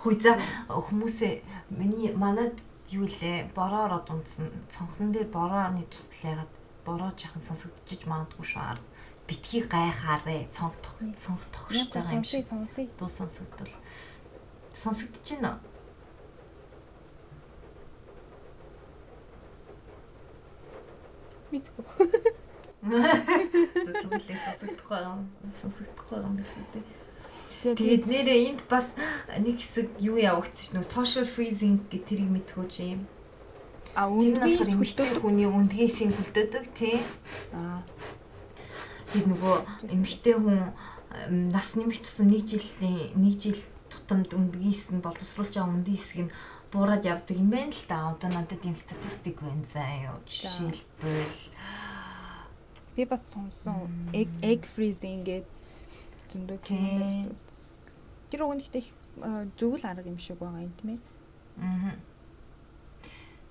Хөөе 0.00 0.32
хүмүүсээ 0.68 1.34
миний 1.76 2.12
манад 2.12 2.56
юу 2.90 3.06
лээ? 3.06 3.50
Бороо 3.54 3.86
ороод 3.86 4.10
унтсан. 4.10 4.50
Цонхон 4.70 5.12
дээр 5.12 5.28
борооны 5.28 5.82
тусал 5.90 6.22
ягаад 6.32 6.52
бороо 6.84 7.10
жахан 7.16 7.42
сонсогдчих 7.42 8.06
магадгүй 8.06 8.46
шүү 8.46 8.62
ард. 8.62 8.84
Битгий 9.26 9.62
гайхаарэ. 9.62 10.46
Цонх 10.54 10.74
цонх 11.18 11.42
тохирч 11.50 11.90
байгаа 11.90 12.14
юм 12.14 12.24
шиг. 12.24 12.46
сонсъё. 12.46 12.86
Дуу 12.98 13.10
сонсогдвол. 13.10 13.74
Сонсогдож 14.74 15.26
байна 15.30 15.60
мэдгүй. 21.52 21.84
Сонсогдох 24.56 24.88
байгаа 24.90 25.18
сонсогдох 25.60 26.06
байгаа 26.10 26.28
юм 26.28 26.36
байна 26.36 26.86
үү 26.86 27.05
Тэгээд 27.62 28.04
нэрээ 28.06 28.40
энд 28.52 28.60
бас 28.68 28.86
нэг 29.38 29.56
хэсэг 29.60 29.88
юу 30.00 30.16
явагдчих 30.20 30.76
нөө 30.76 30.84
social 30.92 31.26
freezing 31.28 31.80
гэх 31.88 32.04
тэрийг 32.08 32.30
мэдхүү 32.32 32.66
чи 32.68 32.82
юм. 32.96 33.02
А 33.96 34.12
үндгээс 34.12 34.76
эмэгтэй 34.76 35.08
хүний 35.20 35.48
үндгээс 35.48 35.96
юм 36.04 36.12
хөлдөөдөг 36.12 36.64
тий. 36.76 37.00
Аа. 37.56 37.80
Тэр 39.12 39.24
нөгөө 39.32 39.56
эмэгтэй 39.88 40.36
хүн 40.36 40.76
нас 41.48 41.68
нэмэх 41.72 42.04
тусам 42.04 42.28
нэг 42.28 42.44
жилийн 42.44 43.16
нэг 43.16 43.34
жил 43.40 43.60
тутамд 43.88 44.36
үндгээс 44.36 44.92
нь 44.92 45.00
боловсруулж 45.00 45.56
байгаа 45.56 45.72
үндгийн 45.72 45.96
хэсэг 45.96 46.20
нь 46.28 46.34
буураад 46.68 47.08
явдаг 47.08 47.36
юм 47.40 47.48
байна 47.48 47.72
л 47.72 47.84
да. 47.88 48.12
Одоо 48.12 48.30
надад 48.36 48.60
энэ 48.60 48.76
статистик 48.76 49.40
байна 49.40 49.64
заа 49.72 49.92
юу. 50.12 50.18
Жишээлбэл 50.28 51.34
би 52.96 53.04
бас 53.04 53.28
сонсон 53.32 53.88
egg 54.12 54.64
freezing 54.64 55.20
гэдэг 55.24 55.44
зөндөө 56.32 56.58
кино 56.64 57.36
Тэр 58.30 58.42
уг 58.44 58.54
нь 58.58 58.62
ихтэй 58.64 58.84
зөвл 59.56 59.84
арга 59.86 60.10
юм 60.10 60.18
шиг 60.18 60.38
байгаа 60.38 60.66
юм 60.66 60.74
тийм 60.78 60.90
ээ. 60.94 61.00
Аа. 61.62 61.94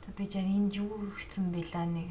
Тэг 0.06 0.14
би 0.18 0.26
жаа 0.30 0.46
энд 0.46 0.74
юу 0.76 1.10
хийсэн 1.18 1.50
байлаа 1.50 1.86
нэг 1.90 2.10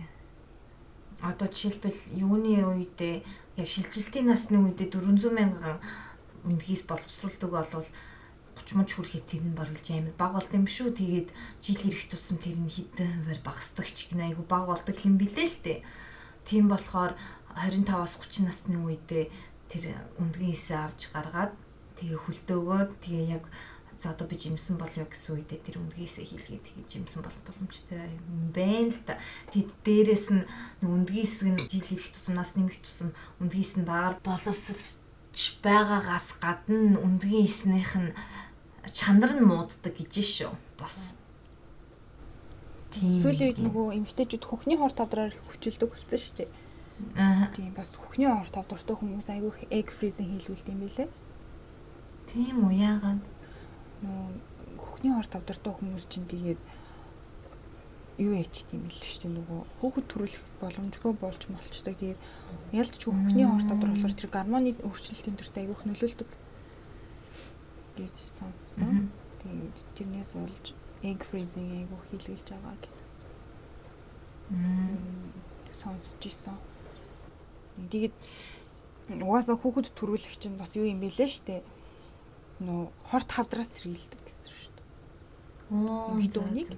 одоо 1.22 1.48
жишээлбэл 1.48 2.00
юуны 2.18 2.59
үедээ 2.61 3.22
яг 3.61 3.68
шилжилтийн 3.68 4.27
насны 4.29 4.59
үедээ 4.59 4.90
400 4.90 5.31
мянган 5.31 5.79
үндгээс 6.42 6.85
боловсруулдаг 6.90 7.50
болвол 7.55 7.88
30 8.59 8.79
мөч 8.79 8.90
хүрэхэд 8.94 9.27
тэр 9.31 9.42
нь 9.46 9.57
барилж 9.57 9.87
амар 9.94 10.14
баг 10.18 10.33
болд 10.37 10.53
юм 10.53 10.66
шүү. 10.66 10.94
Тэгээд 10.94 11.29
жил 11.62 11.81
ирэх 11.87 12.07
тусам 12.11 12.38
тэр 12.42 12.59
нь 12.59 12.70
хитэн 12.70 13.24
хуваар 13.24 13.40
багасдаг 13.46 13.87
ч 13.88 14.11
гэнэ 14.11 14.35
айгу 14.35 14.44
баг 14.46 14.66
болдог 14.66 14.96
юм 15.07 15.16
билээ 15.18 15.48
л 15.48 15.59
дээ. 15.62 15.79
Тийм 16.44 16.68
болохоор 16.68 17.14
25-аас 17.55 18.14
30 18.18 18.46
насны 18.46 18.77
үедээ 18.79 19.24
тэр 19.70 19.85
үндгийн 20.18 20.55
хэсээ 20.55 20.79
авч 20.79 21.00
гаргаад 21.14 21.53
тэгээ 21.98 22.18
хөлтөөгөөд 22.20 22.90
тэгээ 23.02 23.26
яг 23.38 23.44
за 24.04 24.11
одоо 24.12 24.28
би 24.28 24.37
жимсэн 24.37 24.76
болё 24.76 25.09
гэсэн 25.09 25.33
үедээ 25.40 25.61
тэр 25.64 25.80
үндгийсээ 25.80 26.28
хийлгээд 26.28 26.64
тэгээ 26.68 26.92
жимсэн 26.92 27.24
болох 27.24 27.40
боломжтой 27.48 28.04
юм 28.12 28.52
байна 28.52 28.92
л 28.92 29.00
та. 29.09 29.16
Тэд 29.48 29.72
дээрэс 29.80 30.28
нь 30.28 30.44
үндгийн 30.85 31.24
хэсэг 31.24 31.48
нь 31.48 31.64
жил 31.72 31.88
ирэх 31.88 32.12
тусам 32.12 32.35
нас 32.37 32.52
нэмэх 32.52 32.85
тусам 32.85 33.16
үндгийс 33.40 33.80
нь 33.80 33.88
багаар 33.88 34.20
боловсрч 34.20 35.40
байгаагаас 35.64 36.28
гадна 36.37 37.00
үндгийн 37.00 37.48
хэснийх 37.48 37.92
нь 37.96 38.12
чанар 38.92 39.40
нь 39.40 39.48
мууддаг 39.48 39.96
гэж 39.96 40.12
шүү. 40.20 40.52
Бас. 40.76 41.16
Тийм. 42.92 43.16
Сүүлийн 43.24 43.57
үед 43.57 43.61
нөгөө 43.64 43.87
эмгтээчүүд 44.04 44.44
хөхний 44.44 44.76
хор 44.76 44.92
тавдраар 44.92 45.33
их 45.33 45.40
хүчилдэг 45.48 45.88
болсон 45.88 46.20
шүү 46.20 46.37
дээ. 46.44 46.50
Аа. 47.16 47.48
Тийм 47.57 47.72
бас 47.72 47.96
хөхний 47.96 48.28
хор 48.28 48.50
тавдартай 48.52 48.94
хүмүүс 48.94 49.33
айгүй 49.33 49.50
их 49.50 49.61
egg 49.72 49.88
freezing 49.90 50.30
хийлгүүлдэг 50.30 50.74
юм 50.76 50.85
билэ. 50.85 51.09
Тийм 52.35 52.66
үү 52.66 52.75
яагаад? 52.83 53.23
Нөгөө 54.03 54.29
хөхний 54.83 55.12
хор 55.14 55.29
тавдартай 55.31 55.70
хүмүүс 55.70 56.05
чинь 56.11 56.27
тэгээд 56.27 56.59
юу 58.18 58.35
яач 58.35 58.66
тийм 58.66 58.90
л 58.90 58.94
шүү 58.94 59.31
дээ 59.31 59.38
нөгөө 59.38 59.61
хүүхэд 59.79 60.07
төрүүлэх 60.11 60.44
боломжгүй 60.59 61.12
болж 61.14 61.42
молчдаг. 61.47 61.94
Тэгээд 61.94 62.20
ялцч 62.75 63.03
хөхний 63.07 63.47
хор 63.47 63.62
тавдар 63.62 63.90
болохоор 63.94 64.14
тэр 64.18 64.31
гормоны 64.35 64.75
өөрчлөлтийн 64.83 65.38
төрт 65.38 65.57
их 65.62 65.83
нөлөөлдөг. 65.87 66.31
гэж 67.94 68.16
сонссон. 68.35 69.14
Тэгээд 69.42 69.77
тэрнээс 69.94 70.31
болж 70.35 70.75
egg 71.07 71.23
freezing 71.23 71.87
айгүй 71.87 71.99
хийлгэлж 72.11 72.47
байгаа 72.51 72.75
гэдэг. 72.75 73.03
сонсч 75.79 76.23
ирсэн. 76.27 76.59
Тэгээд 77.90 78.14
угаасаа 79.23 79.57
хүүхэд 79.59 79.94
төрүүлэх 79.94 80.35
чинь 80.38 80.59
бас 80.59 80.75
юу 80.75 80.90
юм 80.90 80.99
бэлээ 80.99 81.31
штэ. 81.31 81.62
Нөө 82.62 82.92
хорт 83.08 83.30
хавдраас 83.34 83.70
сэргийлдэг 83.74 84.20
гэсэн 84.22 84.52
шүү 84.54 84.72
дээ. 84.78 84.86
Оо. 85.74 86.14
Эмэгтэй 86.14 86.42
хүнийг? 86.42 86.68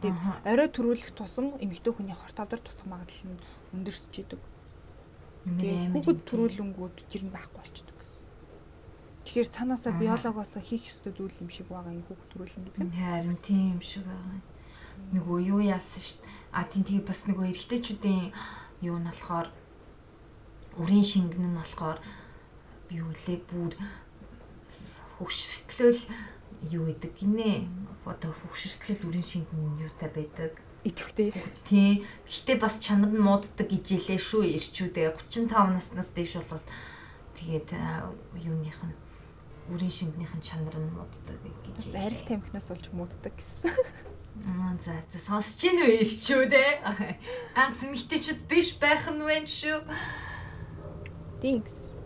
Тэгээд 0.00 0.16
орой 0.48 0.68
төрүүлэх 0.72 1.12
тусам 1.12 1.58
эмэгтэй 1.60 1.92
хүний 1.92 2.16
хорт 2.16 2.36
хавдар 2.36 2.60
тусах 2.64 2.88
магадлал 2.88 3.36
нь 3.36 3.42
өндөрсөж 3.76 4.14
идэг. 4.24 4.40
Тэгээд 5.44 5.92
хүүхэд 5.92 6.18
төрүүлэнгүүд 6.24 6.96
жир 7.12 7.22
нь 7.28 7.32
байхгүй 7.32 7.60
болчдөг. 7.60 7.98
Тэгэхээр 9.24 9.48
цаанаасаа 9.52 9.92
биологоос 10.00 10.56
хийх 10.64 10.88
ёстой 10.88 11.12
зүйл 11.12 11.40
юм 11.44 11.50
шиг 11.52 11.68
байгаа 11.68 11.92
юм 11.92 12.04
хүүхэд 12.08 12.30
төрүүлэн 12.32 12.64
гэдэг 12.64 12.80
нь. 12.84 12.92
Харин 12.96 13.38
тийм 13.44 13.78
шиг 13.84 14.04
байгаа. 14.08 14.40
Нөгөө 15.12 15.38
юу 15.44 15.60
яасан 15.60 16.00
шүү 16.00 16.24
дээ. 16.24 16.32
А 16.56 16.64
тийм 16.68 16.82
тэгээ 16.88 17.04
бас 17.08 17.20
нөгөө 17.28 17.46
эрэгтэйчүүдийн 17.52 18.26
юу 18.84 18.96
нь 19.00 19.08
болохоор 19.08 19.48
үрийн 20.80 21.06
шингэн 21.06 21.46
нь 21.52 21.58
болохоор 21.60 21.98
юу 22.90 23.10
лээ 23.24 23.38
бүр 23.48 23.72
хөвшөртлөл 25.20 26.00
юу 26.72 26.88
гэдэг 26.88 27.12
гинэ. 27.20 27.68
Одоо 28.08 28.32
хөвшөртлөл 28.32 29.12
үрийн 29.12 29.26
шингэн 29.28 29.84
юутай 29.84 30.08
байдаг. 30.08 30.56
Идэвхтэй. 30.80 31.36
Тий. 31.68 32.08
Гэхдээ 32.24 32.56
бас 32.56 32.80
чанар 32.80 33.12
нь 33.12 33.20
мууддаг 33.20 33.68
гэж 33.68 34.00
илээ 34.00 34.16
шүү 34.16 34.48
ирчүүдээ 34.56 35.12
35 35.12 35.76
наснаас 35.76 36.10
дээш 36.16 36.40
бол 36.48 36.64
тэгээд 37.36 37.76
юуных 38.40 38.80
нь 38.80 38.96
үрийн 39.68 39.92
шингэнийх 39.92 40.32
нь 40.40 40.40
чанар 40.40 40.72
нь 40.80 40.88
мууддаг 40.96 41.36
гэж. 41.36 41.92
Арх 41.92 42.24
тамхинаас 42.24 42.72
болж 42.72 42.86
мууддаг 42.96 43.36
гэсэн. 43.36 43.76
Аа 44.40 44.72
за 44.80 44.96
за 45.12 45.18
сонсож 45.20 45.60
гин 45.60 45.84
үү 45.84 46.00
ирчүүд 46.00 46.52
ээ. 46.56 46.72
Ганц 47.52 47.84
эмэгтэйчүүд 47.84 48.40
биш 48.48 48.80
байх 48.80 49.04
нь 49.12 49.20
вэ 49.20 49.44
шүү. 49.44 49.84
Thanks. 51.44 51.99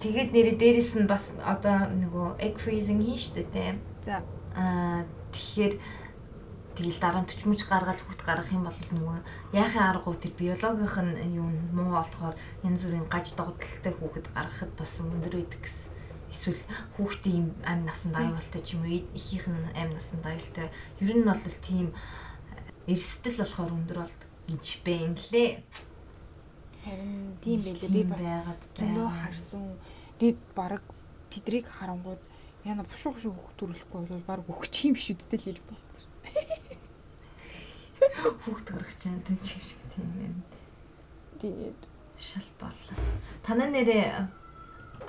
Тэгээд 0.00 0.30
нэрээ 0.32 0.56
дээрэс 0.60 0.92
нь 1.00 1.08
бас 1.08 1.32
одоо 1.40 1.88
нөгөө 1.88 2.36
egg 2.42 2.60
freezing 2.60 3.00
хийн 3.00 3.20
штэ 3.20 3.44
тий. 3.48 3.74
За 4.04 4.20
Аа 4.56 5.04
тэгэхээр 5.36 5.74
тэгэл 6.80 6.96
дараа 6.96 7.20
нь 7.20 7.28
төчмөж 7.28 7.68
гаргаад 7.68 8.00
хүүхд 8.00 8.24
гаргах 8.24 8.56
юм 8.56 8.64
бол 8.64 8.80
нөгөө 8.96 9.18
яахын 9.52 9.84
аргагүй 9.92 10.16
тэр 10.16 10.32
биологийнх 10.32 10.96
нь 11.04 11.16
нь 11.28 11.36
муу 11.76 11.92
болохоор 11.92 12.32
янз 12.64 12.80
бүрийн 12.80 13.04
гаж 13.04 13.36
догдолтой 13.36 13.92
хүүхэд 14.00 14.26
гаргахад 14.32 14.72
бас 14.80 14.92
өндөр 15.04 15.34
байдаг 15.36 15.60
гэсэн. 15.60 15.92
Эсвэл 16.32 16.62
хүүхдийн 16.96 17.46
амь 17.68 17.84
насанд 17.84 18.16
аюултай 18.16 18.62
ч 18.64 18.80
юм 18.80 18.88
уу 18.88 19.04
ихийнх 19.12 19.48
нь 19.52 19.76
амь 19.76 19.92
насанд 19.92 20.24
аюултай. 20.24 20.68
Ер 21.04 21.12
нь 21.12 21.28
бол 21.28 21.56
тийм 21.60 21.92
эрсдэл 22.88 23.40
болохоор 23.44 23.76
өндөр 23.76 23.98
болд 24.08 24.20
гэж 24.48 24.64
байна 24.88 25.20
лээ. 25.32 25.60
Харин 26.86 27.34
тийм 27.42 27.60
байлээ 27.66 27.90
би 27.90 28.02
бас 28.06 28.22
зөндөө 28.78 29.08
харсан. 29.10 29.74
Тэгэд 30.22 30.38
баг 30.54 30.82
тэдрийг 31.34 31.66
харангууд 31.66 32.22
яна 32.62 32.86
бушуу 32.86 33.12
бушуу 33.12 33.34
хөх 33.34 33.52
төрүүлэхгүй 33.58 34.00
бол 34.06 34.24
баг 34.30 34.40
өгч 34.46 34.74
юм 34.86 34.94
биш 34.94 35.10
үсттэй 35.10 35.38
л 35.42 35.46
гэж 35.50 35.58
бодсон. 35.66 36.06
хүүхд 38.46 38.66
гаргах 38.70 38.94
чинь 38.94 39.20
тийм 39.26 39.38
ч 39.42 39.58
шиг 39.58 39.82
тийм 39.90 40.08
юм. 40.22 40.36
Тэгээд 41.42 41.80
Шал 42.16 42.48
боллоо. 42.58 42.96
Танаа 43.44 43.68
нэрээ 43.68 44.24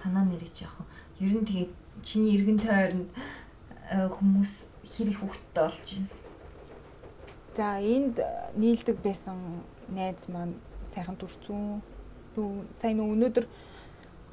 танаа 0.02 0.26
нэрээ 0.28 0.52
ч 0.52 0.68
яг 0.68 0.76
хөө 0.76 0.88
ер 1.24 1.34
нь 1.40 1.48
тэгээд 1.48 1.72
чиний 2.04 2.36
эргэн 2.36 2.60
тойронд 2.60 3.10
э, 3.94 4.12
хүмүүс 4.12 4.68
хэр 4.84 5.08
их 5.16 5.20
хүүхдтэй 5.24 5.64
болж 5.64 5.88
байна. 5.88 6.10
за 7.58 7.80
энд 7.82 8.20
нийлдэг 8.60 8.98
байсан 9.02 9.64
найз 9.90 10.28
маань 10.30 10.60
сайхан 10.98 11.18
төрсөн. 11.22 11.82
Сайн 12.74 12.98
нөө 12.98 13.14
өнөөдөр 13.14 13.46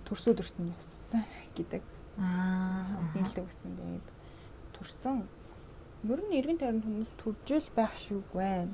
төрс 0.09 0.25
өдөрт 0.33 0.57
нь 0.61 0.73
явсан 0.73 1.25
гэдэг. 1.53 1.83
Аа. 2.17 2.89
нийлдэг 3.13 3.45
гэсэн 3.45 3.77
тэгээд 3.77 4.09
төрсөн. 4.73 5.25
Ер 6.09 6.21
нь 6.25 6.37
эргэн 6.41 6.61
тойронд 6.61 6.85
хүмүүс 6.85 7.13
төржөл 7.21 7.69
байх 7.77 7.93
шиг 8.01 8.25
байна. 8.33 8.73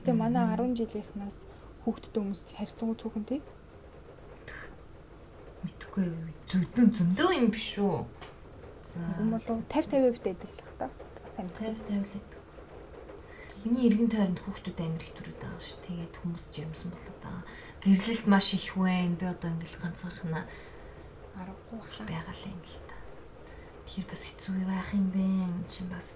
Гэтэ 0.00 0.12
манай 0.12 0.44
10 0.56 0.76
жилийнхнаас 0.76 1.36
хүүхдтэй 1.84 2.20
хүмүүс 2.20 2.42
харьцангуй 2.56 2.96
цөөхөн 3.00 3.24
тий. 3.28 3.40
Мэдхгүй 5.64 6.08
зүдэн 6.48 6.88
зөндөө 6.96 7.30
юм 7.36 7.48
биш 7.52 7.76
үү? 7.80 8.04
Юм 9.20 9.28
болов 9.36 9.60
50 9.68 9.92
50% 9.92 10.24
байдаг 10.24 10.50
л 10.50 10.76
та. 10.80 10.88
Амт. 11.36 11.52
50 11.60 11.84
50 11.84 12.16
л. 12.16 12.39
Миний 13.60 13.92
эргэн 13.92 14.08
тойронд 14.08 14.40
хүүхдүүд 14.40 14.78
амир 14.80 15.04
их 15.04 15.12
төрөд 15.12 15.36
байгаа 15.36 15.60
ш. 15.60 15.76
Тэгээд 15.84 16.14
хүмүүс 16.16 16.44
жирэмсэн 16.48 16.88
болоод 16.88 17.18
байгаа. 17.20 17.44
Гэрлэлт 17.84 18.24
маш 18.24 18.56
их 18.56 18.72
байна. 18.72 19.20
Би 19.20 19.26
одоо 19.28 19.52
ингээл 19.52 19.84
ганцаархнаа 19.84 20.44
Аргагүй 21.36 21.76
баха. 21.76 22.04
байгаа 22.08 22.34
л 22.40 22.48
юм 22.48 22.60
л 22.64 22.80
та. 22.88 22.96
Тэгэхээр 23.84 24.08
бас 24.08 24.22
хэцүү 24.24 24.54
байх 24.64 24.88
юм 24.96 25.06
бэ? 25.12 25.24
Чин 25.68 25.86
бас 25.92 26.08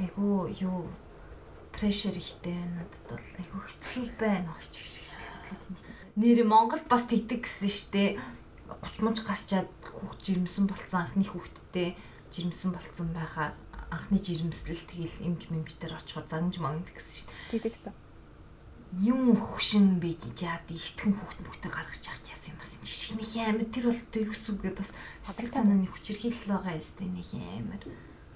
айгу 0.00 0.48
юу 0.56 0.88
прешэр 1.76 2.16
ихтэй 2.16 2.56
надад 2.56 3.04
бол 3.12 3.28
айгу 3.44 3.58
хэцүү 3.60 4.04
байна 4.16 4.56
ооч 4.56 4.72
гэх 4.72 4.88
шиг. 4.88 5.08
Нэр 6.16 6.48
Монголд 6.48 6.88
бас 6.88 7.04
тэгдэг 7.04 7.44
гэсэн 7.44 7.68
штэ. 7.68 8.16
30 8.72 9.04
мууч 9.04 9.20
гарчаад 9.20 9.68
хүүхд 9.84 10.20
жирэмсэн 10.24 10.64
болсон 10.64 10.96
анхны 11.04 11.28
хүүхдтэй 11.28 11.92
жирэмсэн 12.32 12.72
болсон 12.72 13.12
байхаа 13.12 13.52
анхны 13.96 14.20
жирэмслэл 14.20 14.84
тэгэл 14.84 15.16
эмч 15.24 15.48
мэмчтэр 15.48 15.96
очихоор 15.96 16.26
зангж 16.28 16.60
магнад 16.60 16.92
гэсэн 16.92 17.24
штэ. 17.24 17.32
Тэгдэгсэн. 17.56 17.94
Юм 19.02 19.34
хөшин 19.34 19.98
бийж 19.98 20.36
жаад 20.36 20.68
ихтгэн 20.68 21.16
хүүхд 21.16 21.38
мөхтэй 21.42 21.70
гаргаж 21.72 22.02
яах 22.04 22.22
яасан 22.28 22.54
юм 22.54 22.60
бас 22.60 22.72
энэ 22.76 22.92
шиг 22.92 23.12
нэг 23.16 23.30
амар 23.40 23.66
тэр 23.72 23.84
бол 23.90 24.02
төгсүгэ 24.12 24.70
бас 24.76 24.90
сэтгэл 25.26 25.52
санааны 25.56 25.88
хүчирхийлэл 25.90 26.52
байгаа 26.52 26.76
юм 26.76 27.12
нэг 27.16 27.28
амар. 27.34 27.82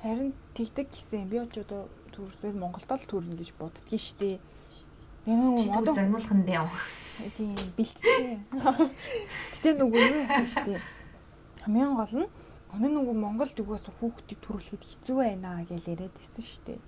Харин 0.03 0.33
тэгдэг 0.57 0.87
гэсэн 0.91 1.29
би 1.29 1.39
ч 1.47 1.61
одоо 1.61 1.87
төрсөөл 2.11 2.57
Монголд 2.57 2.89
л 2.89 3.05
төрнө 3.07 3.37
гэж 3.37 3.55
боддгийн 3.61 4.01
штэ. 4.01 4.41
Би 5.29 5.33
нэг 5.37 5.71
модон 5.71 5.95
түр 5.95 6.01
загнуулхан 6.01 6.41
дээ. 6.49 6.65
тийм 7.37 7.55
бэлтцээ. 7.77 8.41
Гэтэ 9.53 9.71
нөгөө 9.77 10.01
юу 10.01 10.21
яасан 10.25 10.49
штэ. 10.49 10.81
Хамгийн 11.63 11.95
гол 11.95 12.15
нь 12.25 12.29
өнөө 12.71 12.91
нөгөө 12.95 13.17
Монголд 13.19 13.57
югаас 13.59 13.87
хүүхдийг 13.99 14.39
төрүүлэхэд 14.47 14.83
хэцүү 14.87 15.17
байна 15.19 15.67
гэж 15.67 15.91
яриад 15.91 16.15
байсан 16.15 16.45
штэ. 16.47 16.79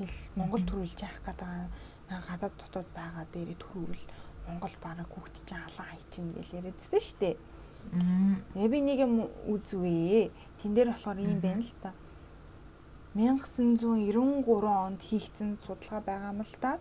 Ил 0.00 0.14
Монгол 0.40 0.64
төрүүлж 0.64 0.98
яах 1.04 1.20
байгаа 1.26 1.68
гадаад 2.08 2.54
дотоод 2.56 2.88
байгаа 2.96 3.24
дээрээ 3.32 3.58
төрүүл 3.60 4.04
Монгол 4.48 4.74
бараг 4.80 5.08
хүүхд 5.12 5.34
чинь 5.44 5.60
халаан 5.60 5.88
хайчин 5.92 6.32
гэж 6.32 6.48
яриадсэн 6.56 7.00
штэ. 7.00 7.36
Тэгээ 8.56 8.72
би 8.72 8.78
нэг 8.80 8.98
юм 9.04 9.14
үзвээ. 9.52 10.32
Тэн 10.60 10.72
дээр 10.72 10.96
болохоор 10.96 11.18
юм 11.20 11.40
байна 11.44 11.60
л 11.60 11.74
та. 11.84 11.92
1993 13.12 14.48
онд 14.64 15.00
хийгдсэн 15.04 15.60
судалгаа 15.60 16.00
байгаа 16.00 16.32
юм 16.32 16.40
л 16.40 16.56
та. 16.56 16.80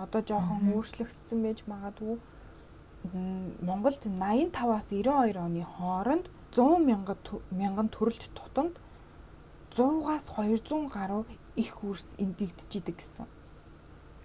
Одоо 0.00 0.20
жоохон 0.24 0.72
өөрчлөгдсөн 0.72 1.38
байж 1.44 1.68
магадгүй. 1.68 2.16
Монголд 3.60 4.00
85-аас 4.08 4.88
92 4.90 5.36
оны 5.36 5.62
хооронд 5.64 6.26
100 6.52 6.78
мянган 6.84 7.16
тө- 7.24 7.42
мянган 7.50 7.88
төрөлт 7.88 8.30
тутамд 8.34 8.78
100-аас 9.76 10.26
200 10.36 10.88
гаруй 10.88 11.24
их 11.56 11.82
үрс 11.84 12.14
эндэгдэж 12.18 12.70
идэг 12.80 12.96
гэсэн. 12.98 13.26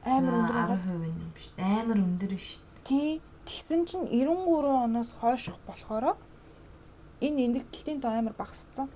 Амар 0.06 0.34
өндөр 0.34 0.56
байгаа. 0.56 0.78
10% 0.88 1.06
юм 1.08 1.32
биш. 1.36 1.48
Амар 1.58 1.98
өндөр 2.00 2.30
биш. 2.36 2.60
Тий. 2.84 3.22
Тэгсэн 3.46 3.84
чинь 3.86 4.08
93 4.08 4.72
оноос 4.88 5.12
хойших 5.20 5.58
болохоор 5.68 6.16
энэ 7.20 7.44
эндэгдэлтийн 7.48 8.00
тоо 8.02 8.12
амар 8.16 8.34
багассан. 8.40 8.88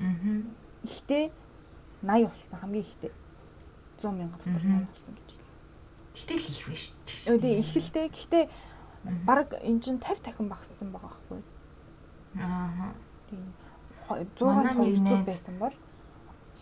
Аа. 0.00 0.42
Ихтэй 0.84 1.30
80 2.02 2.28
болсон 2.32 2.58
хамгийн 2.60 2.84
ихтэй. 2.84 3.12
100 4.00 4.12
мянган 4.16 4.38
дотор 4.40 4.64
Мгм. 4.64 4.88
80 4.88 4.88
болсон 4.88 5.14
гэж. 5.14 5.28
Гэтэл 6.14 6.48
их 6.48 6.68
биш. 6.68 6.84
Өө 7.28 7.40
тий 7.40 7.54
ихэлтэй. 7.60 8.08
Гэхдээ 8.08 8.44
баг 9.28 9.48
эн 9.60 9.80
чинь 9.80 10.00
50 10.00 10.24
дахин 10.24 10.48
багассан 10.48 10.88
байгаа 10.92 11.12
байхгүй. 11.12 11.40
Аа. 12.38 12.92
Тийм. 13.30 13.52
Хо- 14.06 14.18
100-аас 14.36 14.74
Манай 14.74 14.74
нэг 14.74 14.96
200 14.98 15.02
найз- 15.04 15.26
байсан 15.26 15.58
бол 15.58 15.74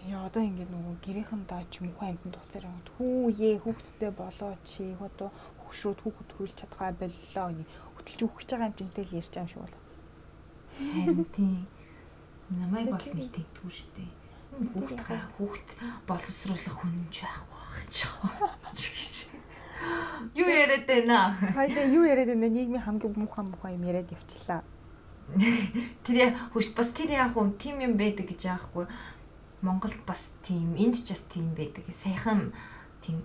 Яа 0.03 0.27
одоо 0.27 0.43
ингээд 0.43 0.71
нөгөө 0.75 0.97
гэрийнхэн 0.99 1.43
даа 1.47 1.63
ч 1.71 1.79
юм 1.79 1.95
уу 1.95 2.03
амьтанд 2.03 2.35
уцаар 2.35 2.65
яваад 2.67 2.89
хүү 2.99 3.31
ээ 3.39 3.63
хүүхдтэй 3.63 4.11
болоо 4.11 4.53
чи 4.67 4.83
одоо 4.99 5.31
хөвшрүүд 5.63 5.99
хүүхэд 6.03 6.27
төрүүлж 6.31 6.55
чадгаа 6.59 6.91
боллоо 6.99 7.49
гэх 7.55 7.71
хөтөлж 7.95 8.21
өгч 8.27 8.49
байгаа 8.51 8.67
амьтантай 8.67 9.05
л 9.07 9.15
ярьж 9.15 9.31
байгаа 9.31 9.47
юм 9.47 9.51
шиг 9.53 9.63
болоо. 9.63 9.83
Харин 10.75 11.25
тийм. 11.31 11.67
Намайг 12.51 12.87
бол 12.91 13.07
нэг 13.15 13.31
тэгдгүү 13.31 13.71
штэ. 13.71 14.05
Хүүхд 14.75 15.01
ха 15.07 15.17
хүүхд 15.39 15.69
боловсруулах 16.11 16.77
хүн 16.83 16.95
ч 17.15 17.17
байхгүй 17.23 17.63
байх 17.63 17.87
ч. 17.95 17.99
Юу 20.35 20.49
яриад 20.51 20.85
байна? 20.87 21.35
Хоёлаа 21.55 21.87
юу 21.95 22.05
яриад 22.07 22.29
байна? 22.35 22.49
Нийгмийн 22.51 22.83
хамгийн 22.83 23.15
муухай 23.17 23.45
муухай 23.47 23.75
юм 23.79 23.85
яриад 23.87 24.11
явчлаа. 24.11 24.63
Тэр 26.05 26.37
хүч 26.53 26.75
бас 26.77 26.89
тэр 26.93 27.11
яг 27.15 27.33
хүн 27.35 27.57
тим 27.57 27.81
юм 27.81 27.97
байдаг 27.97 28.29
гэж 28.29 28.41
яахгүй. 28.53 28.87
Монголд 29.63 30.01
бас 30.07 30.21
тийм 30.43 30.75
энд 30.77 31.03
ч 31.03 31.15
бас 31.15 31.23
тийм 31.33 31.55
байдаг. 31.55 31.87
Саяхан 32.03 32.53
тийм 33.01 33.23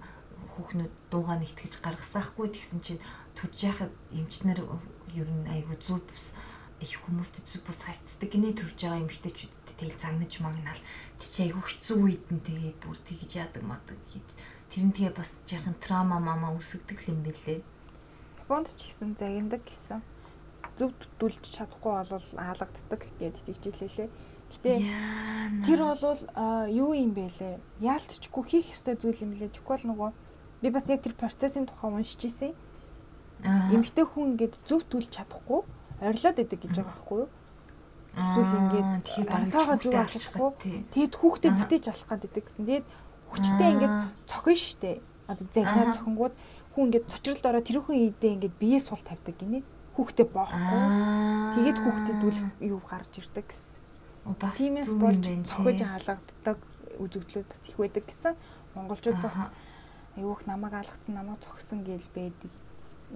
хүүхнүүд 0.57 0.93
дуугаа 1.13 1.37
нэгтгэж 1.37 1.81
гаргасаахгүй 1.85 2.49
тэгсэн 2.49 2.81
чинь 2.81 3.01
төрж 3.37 3.57
яхад 3.61 3.93
эмчнэр 4.09 4.65
ер 5.13 5.29
нь 5.29 5.45
айгу 5.45 5.77
зүг 5.85 6.01
бус 6.01 6.33
их 6.81 6.97
хүмүүст 7.05 7.45
зүг 7.45 7.61
бус 7.61 7.79
харцдаг 7.85 8.29
гинэ 8.29 8.57
төрж 8.57 8.77
байгаа 8.77 9.01
эмэгтэйчүүдэд 9.05 9.77
тэгэл 9.77 10.01
загнаж 10.01 10.33
магнаал 10.41 10.81
тийч 11.21 11.35
айгу 11.45 11.61
хэцүү 11.61 11.97
үед 12.01 12.25
нь 12.33 12.41
тэгээд 12.41 12.77
бүр 12.81 12.97
тэгж 13.05 13.31
яадаг 13.37 13.63
мадаг 13.65 13.97
хэд 14.09 14.29
тэр 14.73 14.83
нь 14.89 14.93
тэгээ 14.97 15.13
бас 15.13 15.31
яахан 15.45 15.77
трама 15.77 16.17
мама 16.17 16.53
үсгдэг 16.57 17.05
юм 17.05 17.21
бэлээ 17.21 17.61
Японд 18.41 18.73
ч 18.73 18.89
гэсэн 18.89 19.13
загиндаг 19.17 19.61
гэсэн 19.61 20.01
зөв 20.77 20.93
төдөлж 20.93 21.43
чадахгүй 21.43 21.93
бол 22.05 22.27
аалгаддаг 22.37 23.01
гэд 23.17 23.35
тэгжилээ. 23.43 24.09
Гэтэ 24.47 24.73
тэр 25.65 25.79
бол 25.83 26.21
юу 26.71 26.93
юм 26.93 27.11
бэ 27.11 27.27
лээ? 27.27 27.57
Яалтчгүй 27.81 28.43
хийх 28.45 28.71
ёстой 28.71 28.95
зүйл 28.95 29.25
юм 29.25 29.33
лээ. 29.35 29.51
Тэгвэл 29.51 29.89
нөгөө 29.91 30.09
би 30.61 30.69
бас 30.69 30.87
яг 30.87 31.01
тэр 31.01 31.17
процессын 31.17 31.65
тухай 31.67 31.91
уншиж 31.91 32.21
ирсэн. 32.23 32.53
Эмэгтэй 33.43 34.05
хүн 34.05 34.37
ингээд 34.37 34.55
зөв 34.63 34.85
төлж 34.87 35.11
чадахгүй 35.11 35.65
орилоод 35.99 36.37
идэг 36.39 36.59
гэж 36.61 36.73
байгаа 36.77 36.93
байхгүй 36.93 37.17
юу? 37.25 37.29
Эсвэл 38.17 38.57
ингээд 38.61 39.29
ансаага 39.33 39.75
зүг 39.81 39.93
авч 39.93 40.13
чадахгүй. 40.21 40.49
Тэгэд 40.93 41.13
хүүхдээ 41.17 41.51
бүтээж 41.53 41.85
алах 41.91 42.07
гад 42.07 42.25
идэг 42.25 42.45
гэсэн. 42.47 42.65
Тэгэд 42.65 42.85
хүчтэй 43.29 43.69
ингээд 43.77 43.95
цохин 44.25 44.57
штэ. 44.57 44.91
Одоо 45.27 45.45
загнаа 45.51 45.93
цохингууд 45.93 46.33
хүн 46.73 46.83
ингээд 46.87 47.09
цочролд 47.11 47.45
ороо 47.45 47.61
тэр 47.61 47.83
хүн 47.83 48.15
идээ 48.15 48.31
ингээд 48.39 48.55
бие 48.57 48.79
сул 48.79 49.01
тавьдаг 49.03 49.35
гинэ 49.37 49.61
хүүхдээ 49.97 50.27
боохгүй. 50.29 50.81
Тэгээд 51.57 51.79
хүүхдэд 51.81 52.21
үл 52.21 52.39
юу 52.61 52.81
гарч 52.85 53.13
ирдэг 53.17 53.49
гэсэн. 53.49 53.75
Бас 54.37 54.55
тиймээс 54.61 54.91
болж 54.93 55.25
цохиж 55.49 55.79
хаалгаддаг 55.81 56.57
үзэгдлүүд 57.01 57.47
бас 57.49 57.61
их 57.65 57.77
байдаг 57.81 58.05
гэсэн. 58.05 58.33
Монголчууд 58.77 59.19
бас 59.25 59.49
аюух 60.13 60.45
намайг 60.45 60.77
алгацсан 60.77 61.17
намайг 61.17 61.41
цогсон 61.41 61.81
гэл 61.81 62.05
байдаг. 62.13 62.51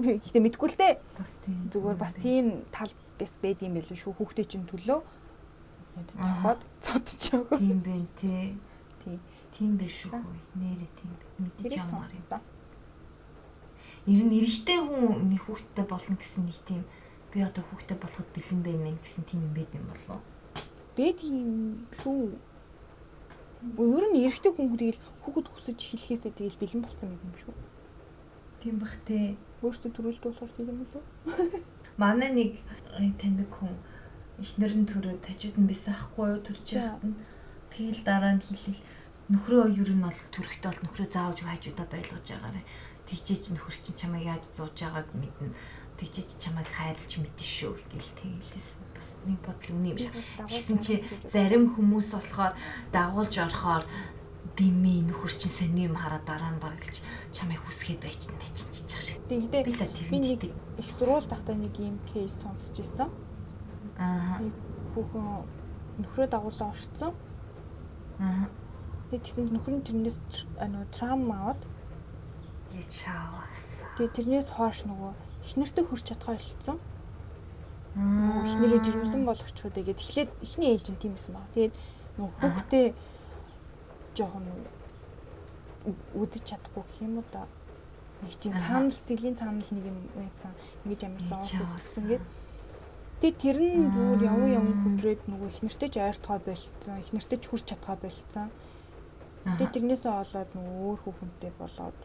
Гэхдээ 0.02 0.41
мэдгүй 0.41 0.70
л 0.74 0.80
дээ. 0.82 0.94
Зүгээр 1.70 2.00
бас 2.02 2.15
тийм 2.17 2.65
тал 2.74 2.89
бас 3.20 3.34
байд 3.44 3.62
юм 3.62 3.78
байл 3.78 3.91
шүү. 3.91 4.17
Хүүхдээ 4.17 4.48
чинь 4.50 4.65
төлөө 4.65 5.00
цохоод 6.17 6.62
цодж 6.80 7.22
байгаа. 7.36 7.60
Тийм 7.60 7.80
бэ 7.84 7.96
тий. 8.17 8.58
Тий. 9.04 9.20
Тийм 9.52 9.78
биш 9.78 10.08
шүү. 10.08 10.24
Нэрээ 10.56 10.89
тийм. 10.96 11.12
Мэдээж 11.38 11.86
юм. 11.86 12.41
Ер 14.10 14.26
нь 14.26 14.34
эрэгтэй 14.34 14.80
хүн 14.82 15.30
нэг 15.30 15.46
хүүхдтэй 15.46 15.86
болно 15.86 16.18
гэсэн 16.18 16.50
нэг 16.50 16.58
тийм 16.66 16.82
би 17.30 17.46
одоо 17.46 17.62
хүүхдтэй 17.62 17.98
болоход 18.02 18.30
бэлэн 18.34 18.62
байна 18.66 18.84
мэн 18.90 18.98
гэсэн 18.98 19.24
тийм 19.30 19.46
юм 19.46 19.54
байд 19.54 19.70
юм 19.78 19.86
болов 19.86 20.10
уу? 20.18 20.22
Бэд 20.98 21.20
юм 21.22 21.86
шүү. 22.02 22.34
Ер 23.78 24.06
нь 24.10 24.26
эрэгтэй 24.26 24.52
хүн 24.58 24.74
тэгэл 24.74 25.02
хүүхэд 25.22 25.48
хүсэж 25.54 25.78
эхлэхээсээ 25.86 26.34
тэгэл 26.34 26.58
бэлэн 26.58 26.82
болсон 26.82 27.14
юм 27.14 27.34
шүү. 27.38 27.54
Тийм 28.58 28.76
бах 28.82 28.98
те. 29.06 29.38
Өөртөө 29.62 29.92
төрүүлдэг 29.94 30.26
болохоор 30.34 30.52
тийм 30.58 30.68
юм 30.74 30.82
уу? 30.82 31.06
Манай 32.02 32.30
нэг 32.34 32.58
таньдаг 33.22 33.54
хүн 33.54 33.78
эхнэр 34.42 34.74
нь 34.82 34.90
төрөө 34.90 35.22
тажид 35.22 35.62
нь 35.62 35.70
байсан 35.70 35.94
ахгүй 35.94 36.34
юу 36.34 36.42
төрж 36.42 36.66
яхад 36.74 37.06
нь 37.06 37.22
тэгэл 37.70 38.02
дараа 38.02 38.34
нь 38.34 38.42
хэлэл 38.42 38.82
нөхрөө 39.30 39.64
ер 39.78 39.90
нь 39.94 40.02
бол 40.02 40.20
төрөхтэй 40.34 40.70
бол 40.74 40.84
нөхрөө 40.90 41.08
заавж 41.14 41.38
хажуудаа 41.46 41.88
байлгаж 41.94 42.26
байгаарэ 42.26 42.62
тэгжээч 43.12 43.52
нөхөр 43.52 43.76
чинь 43.76 44.00
чамайг 44.00 44.26
яаж 44.32 44.47
зууж 44.56 44.80
байгааг 44.80 45.12
мэднэ 45.12 45.52
тэгжээч 46.00 46.39
чамайг 46.39 46.69
хайрлж 46.71 47.12
мэдэн 47.19 47.45
шүү 47.45 47.76
гэл 47.91 48.12
тэгэлээсэн 48.24 48.84
бас 48.95 49.10
нэг 49.28 49.39
бодол 49.43 49.76
үнэ 49.76 49.89
юм 49.91 50.00
шиг 50.00 50.15
гэсэн 50.47 50.78
чи 50.80 51.04
зарим 51.28 51.76
хүмүүс 51.76 52.10
болохоор 52.15 52.54
дагуулж 52.95 53.36
орохоор 53.36 53.84
дими 54.56 55.06
нөхөр 55.06 55.32
чинь 55.32 55.54
сони 55.54 55.86
юм 55.86 55.95
хараад 56.00 56.26
дараа 56.26 56.52
нь 56.56 56.63
баргалж 56.63 56.97
чамайг 57.36 57.62
хүсгээд 57.67 58.02
байж 58.02 58.21
байж 58.39 58.56
чиж 58.71 58.91
шиг. 58.97 59.19
Тэгтээ 59.30 60.10
би 60.10 60.17
нэг 60.17 60.41
их 60.80 60.89
сурвалж 60.89 61.30
тахтай 61.30 61.56
нэг 61.56 61.76
юм 61.78 62.00
кейс 62.10 62.34
сонсч 62.41 62.82
ирсэн. 62.82 63.10
Аа. 63.97 64.41
Хүүхэн 64.95 65.45
нөхрөө 66.02 66.28
дагуулсан 66.28 66.74
орцсон. 66.74 67.13
Аа. 68.19 68.50
Тэгсэн 69.12 69.54
нөхөр 69.54 69.80
нь 69.80 69.86
тэрнээс 69.86 70.19
траума 70.95 71.36
аваад 71.56 71.62
Яаж 72.76 72.92
шааваасаа. 72.92 73.88
Тэгээд 73.98 74.16
тэрнээс 74.16 74.50
хойш 74.56 74.78
нөгөө 74.88 75.12
эхнэртэй 75.46 75.84
хурж 75.86 76.04
чадхаа 76.08 76.36
болцсон. 76.36 76.78
Нөгөө 77.96 78.44
эхнэрээ 78.48 78.82
жирэмсэн 78.88 79.22
болгочхоо 79.28 79.72
тэгээд 79.76 80.00
эхлээд 80.00 80.30
эхний 80.40 80.70
ээлж 80.72 80.88
нь 80.96 81.02
тийм 81.02 81.14
байсан 81.16 81.34
баг. 81.36 81.48
Тэгээд 81.56 81.76
нөгөө 82.16 82.36
хүүхдээ 82.40 82.86
жоохон 84.16 84.46
үдэж 86.16 86.44
чадахгүй 86.48 86.84
гэх 86.88 87.04
юм 87.04 87.20
уу 87.20 87.28
да. 87.32 87.48
Нэг 88.24 88.36
тийм 88.40 88.54
цаанал 88.56 88.96
сэтгэлийн 88.96 89.36
цаанал 89.36 89.70
нэг 89.76 89.86
юм 89.92 89.98
байцсан. 90.16 90.54
Ингэж 90.86 91.02
амар 91.04 91.24
зоос 91.28 91.52
өгсөн 91.58 92.06
гээд 92.08 92.24
Тэгээд 93.22 93.38
тэр 93.38 93.58
нь 93.62 93.94
бүр 93.94 94.18
яван 94.26 94.50
яван 94.50 94.76
хүмрээд 94.82 95.30
нөгөө 95.30 95.50
эхнэртэй 95.54 95.90
ч 95.94 96.02
ойртгоо 96.02 96.42
болцсон, 96.42 96.98
эхнэртэй 97.06 97.38
ч 97.38 97.46
хүрч 97.46 97.66
чадхаа 97.70 97.98
болцсон. 98.02 98.50
Тэгээд 99.46 99.74
тэрнээсээ 99.78 100.10
олоод 100.10 100.50
нөгөө 100.58 100.76
өөр 100.90 101.00
хүүхэнтэй 101.06 101.54
болоод 101.54 101.98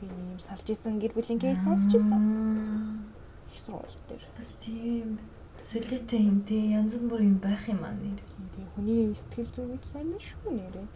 тийм 0.00 0.32
юм 0.32 0.40
салж 0.40 0.64
исэн 0.72 0.96
гэр 0.96 1.12
бүлийн 1.12 1.38
кейс 1.38 1.60
сонсч 1.60 1.92
исэн. 1.92 3.04
Их 3.52 3.60
сурвалж 3.60 3.94
дээр. 4.08 4.24
Бас 4.32 4.48
тийм 4.64 5.20
солиотой 5.60 6.20
юм 6.24 6.40
тий 6.48 6.72
янз 6.72 6.96
бүр 6.96 7.20
юм 7.20 7.36
байх 7.36 7.68
юм 7.68 7.84
аа 7.84 7.92
нэр. 7.92 8.16
Тийм 8.56 8.66
хүний 8.72 9.12
сэтгэл 9.12 9.52
зүйн 9.52 9.70
үед 9.76 9.84
сайн 9.84 10.16
шүү 10.16 10.56
нэрээ. 10.56 10.88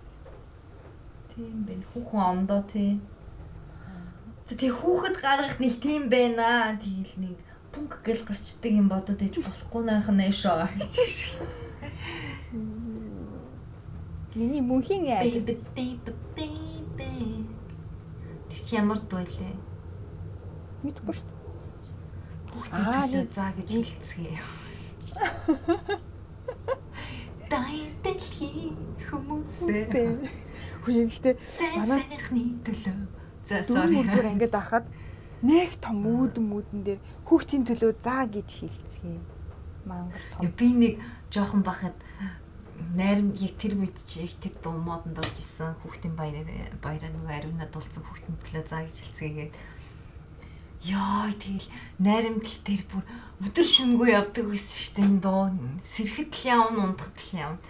Тийм 1.37 1.69
байх 1.69 1.85
хүүхэн 1.93 2.23
ондоо 2.33 2.63
тий. 2.73 3.01
Тэг 4.49 4.73
хүүхэд 4.73 5.17
гаргах 5.21 5.61
нэг 5.61 5.75
тийм 5.85 6.09
байна. 6.09 6.81
Тэгэл 6.81 7.21
нэг 7.21 7.39
пүнк 7.77 8.01
гэл 8.01 8.25
гарчдаг 8.25 8.73
юм 8.73 8.89
бодоод 8.89 9.21
иж 9.21 9.37
болохгүй 9.45 9.83
наах 9.85 10.09
нь 10.09 10.33
шоо 10.33 10.65
гэж 10.65 10.95
шиг. 11.13 11.37
Миний 14.35 14.65
мөнхийн 14.65 15.13
айдас. 15.13 15.69
Чи 18.55 18.79
ямар 18.79 19.03
дуу 19.03 19.19
илээ? 19.19 19.51
Мэдгүй 20.87 21.15
шүү. 21.19 21.27
Аа 22.71 23.11
нэг 23.11 23.35
заа 23.35 23.51
гэж 23.59 23.83
хэлцгээе. 23.83 24.39
Дай 27.51 27.83
дэлхий 28.07 28.79
хүмүүсээ. 29.11 30.07
Хүү 30.87 31.11
ихтэй 31.11 31.35
манаас 31.75 32.07
ихний 32.15 32.55
төлөө. 32.63 32.95
За 33.51 33.67
sorry. 33.67 34.07
Дүр 34.07 34.39
ингээд 34.39 34.55
ахад 34.55 34.87
нэг 35.43 35.75
том 35.83 36.07
үүдэн 36.07 36.47
үүдэн 36.47 36.81
дээр 36.87 37.01
хүүхдийн 37.27 37.67
төлөө 37.69 37.93
заа 38.01 38.25
гэж 38.31 38.65
хэлцгээе. 38.65 39.21
Мангар 39.85 40.25
том. 40.33 40.49
Би 40.57 40.73
нэг 40.73 40.95
жоохон 41.29 41.61
бахад 41.67 41.93
найрам 42.95 43.31
яг 43.39 43.55
тэр 43.59 43.75
үед 43.79 43.97
чи 44.07 44.27
их 44.27 44.35
тэр 44.43 44.55
дуу 44.63 44.79
модонд 44.79 45.19
орж 45.19 45.37
исэн 45.39 45.75
хүүхдийн 45.83 46.15
баяраа 46.19 46.45
баяраа 46.83 47.11
нөгөө 47.13 47.35
ариунаа 47.35 47.69
дулсан 47.71 48.03
хүүхдийн 48.05 48.39
төлөө 48.43 48.65
заа 48.71 48.83
гэж 48.87 48.97
хэлцгээгээд 49.03 49.53
Яа 50.85 51.33
тэгэл 51.33 51.65
найрамдал 51.97 52.61
тэр 52.61 52.85
бүр 52.93 53.03
өдөр 53.41 53.65
шөнөгүй 53.65 54.13
явдаг 54.13 54.53
байсан 54.53 54.77
шүү 54.85 54.93
дээ 54.93 55.09
энэ 55.09 55.23
дуу 55.25 55.49
сэрхэд 55.97 56.33
л 56.37 56.45
явна 56.45 56.81
ундахад 56.93 57.17
л 57.25 57.33
явна. 57.41 57.65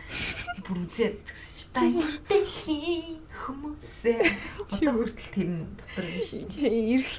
Бүр 0.67 0.79
үзээд 0.83 1.23
шүү 1.23 1.71
дээ 1.79 3.23
хүмүүсээ 3.35 4.19
одоо 4.75 4.93
хүртэл 4.95 5.31
тэр 5.35 5.49
нь 5.51 5.67
дотор 5.75 6.07
юм 6.07 6.23
шүү 6.25 6.45
дээ 6.55 6.75
Ирэх 6.95 7.15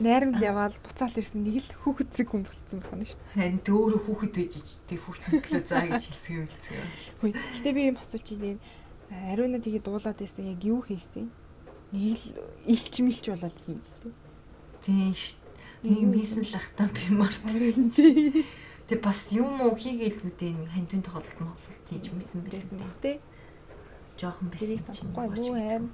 найрамд 0.00 0.40
яваал 0.40 0.76
буцаал 0.80 1.16
ирсэн 1.20 1.42
нэг 1.44 1.60
л 1.60 1.76
хүүхэд 1.84 2.10
зэг 2.16 2.28
хүн 2.32 2.42
болцсон 2.48 2.80
байна 2.80 3.04
шүү. 3.04 3.20
харин 3.36 3.60
тэ 3.60 3.72
өөрөө 3.76 4.00
хүүхэд 4.08 4.32
байж 4.36 4.52
ич 4.56 4.70
тэг 4.88 5.00
хүүхдийн 5.04 5.40
төлөө 5.44 5.64
заа 5.68 5.84
гэж 5.86 6.02
хэлцгээ 6.08 6.38
хэлцгээ 6.46 6.80
Хөөе. 7.20 7.34
Гэтэ 7.36 7.70
би 7.76 7.82
юм 7.92 7.98
асууж 8.00 8.26
ийм 8.32 8.58
ариуна 9.12 9.58
тэгээ 9.60 9.82
дуулаад 9.84 10.18
байсан 10.18 10.44
яг 10.50 10.60
юу 10.64 10.80
хийсэн? 10.82 11.28
Нэг 11.92 12.18
л 12.18 12.26
илч 12.66 12.94
мэлч 13.04 13.24
болоодсэн 13.30 13.78
юм 13.78 13.82
дээ. 13.84 14.14
тийм 14.84 15.12
шүү 15.14 15.46
нэг 15.86 16.02
мисэн 16.02 16.42
л 16.42 16.54
ахтаа 16.56 16.88
би 16.90 17.14
март 17.14 17.40
Харин 17.44 17.90
тий. 17.94 18.44
Тэг 18.88 19.02
бас 19.02 19.18
юм 19.30 19.60
уу 19.60 19.74
хийгээлгүүдээ 19.78 20.52
нэг 20.56 20.70
хандвин 20.72 21.02
тоглолт 21.02 21.38
моглолт 21.38 21.84
хийж 21.90 22.10
мэсэн 22.10 22.40
байсан 22.48 22.78
баг 22.82 22.94
тий. 23.02 23.16
Жоохон 24.16 24.50
Тэрийг 24.50 24.80
байсан. 24.80 24.96
санахгүй 24.96 25.46
юу 25.46 25.54
аим. 25.54 25.84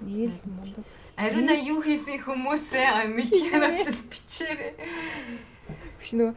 Нийл 0.00 0.36
мундаг. 0.46 0.84
Ариуна 1.16 1.54
юу 1.54 1.80
хийсэн 1.82 2.18
хүмүүсээ 2.24 2.88
мэдхэнээс 3.14 4.00
бичээрэй. 4.10 4.72
Биш 6.00 6.10
нөгөө 6.16 6.34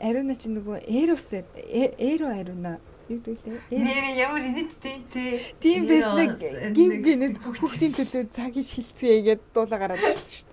ариуна 0.00 0.34
чи 0.36 0.48
нөгөө 0.48 0.78
эрос 0.88 1.28
эро 1.34 2.28
ариуна 2.32 2.78
юу 3.08 3.20
гэвэл 3.20 3.60
Нэр 3.68 4.04
ямар 4.16 4.40
инэттэй 4.40 5.04
те. 5.12 5.36
тийм 5.60 5.84
байснаа 5.88 6.36
Нэр 6.40 6.72
гин 6.72 6.92
гинэд 7.04 7.36
хүүхдийн 7.44 7.92
төлөө 7.92 8.24
цаг 8.32 8.56
иш 8.56 8.76
хилцгээгээд 8.80 9.42
дуулаа 9.52 9.78
гараад 9.80 10.00
ирсэн 10.00 10.40
шүү 10.40 10.52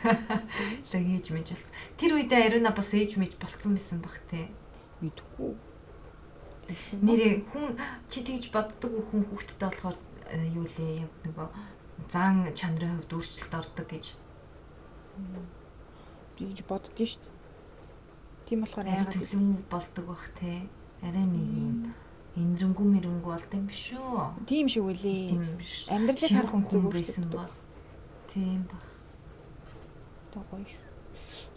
Лаг 0.90 1.04
ээж 1.16 1.26
мэж 1.32 1.48
болсон. 1.52 1.72
Тэр 1.96 2.10
үедээ 2.16 2.40
Ариуна 2.48 2.72
бас 2.72 2.88
ээж 2.92 3.16
мэж 3.20 3.36
болцсон 3.40 3.76
байсан 3.76 4.00
баг 4.04 4.16
те. 4.28 4.48
дээ. 4.48 5.54
Нэрээ 7.02 7.34
хүн 7.50 7.76
чи 8.10 8.22
тэгж 8.24 8.50
боддог 8.54 8.92
хүн 9.10 9.22
хүүхдтэй 9.28 9.58
болохоор 9.58 9.96
э, 10.30 10.46
юу 10.54 10.66
лээ 10.66 11.04
яг 11.04 11.12
нөгөө 11.26 11.48
зан 12.12 12.50
чанарын 12.54 12.98
хувьд 13.02 13.12
өөрчлөлт 13.14 13.54
ордог 13.54 13.86
гэж. 13.90 14.06
гэж 16.38 16.58
боддөө 16.64 17.06
шүү 17.06 17.22
дээ. 17.22 17.38
Тийм 18.48 18.58
болохоор 18.64 18.86
яагаад 18.88 19.14
төлөм 19.14 19.46
болдог 19.70 20.04
бах 20.08 20.26
те. 20.40 20.66
Арай 21.02 21.24
нэг 21.24 21.46
юм 21.54 21.76
энэрэнгүй 22.36 22.86
мэрэнгүй 22.86 23.30
болд 23.30 23.52
юм 23.54 23.68
шүү. 23.68 24.46
тийм 24.46 24.66
шиг 24.70 24.86
үлээ. 24.86 25.34
Амьдралыг 25.90 26.30
харах 26.30 26.54
байсан 26.54 26.80
өөрчлөгдөв. 26.86 27.34
бол. 27.34 27.54
Тийм 28.32 28.62
баг. 28.70 28.82
Одоо 30.30 30.42
гоё 30.50 30.66
шүү. 30.66 30.88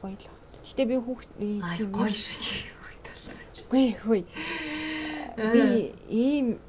Гоё 0.01 0.17
л. 0.17 0.27
Гэтэ 0.63 0.83
би 0.89 0.95
хүүхд 0.97 1.29
тийм 1.37 1.89
гоё 1.93 2.09
шүү 2.09 2.37
чи. 2.41 2.73
Үгүй 3.69 3.85
үгүй. 4.01 4.21
Би 5.37 5.93
ийм 6.09 6.59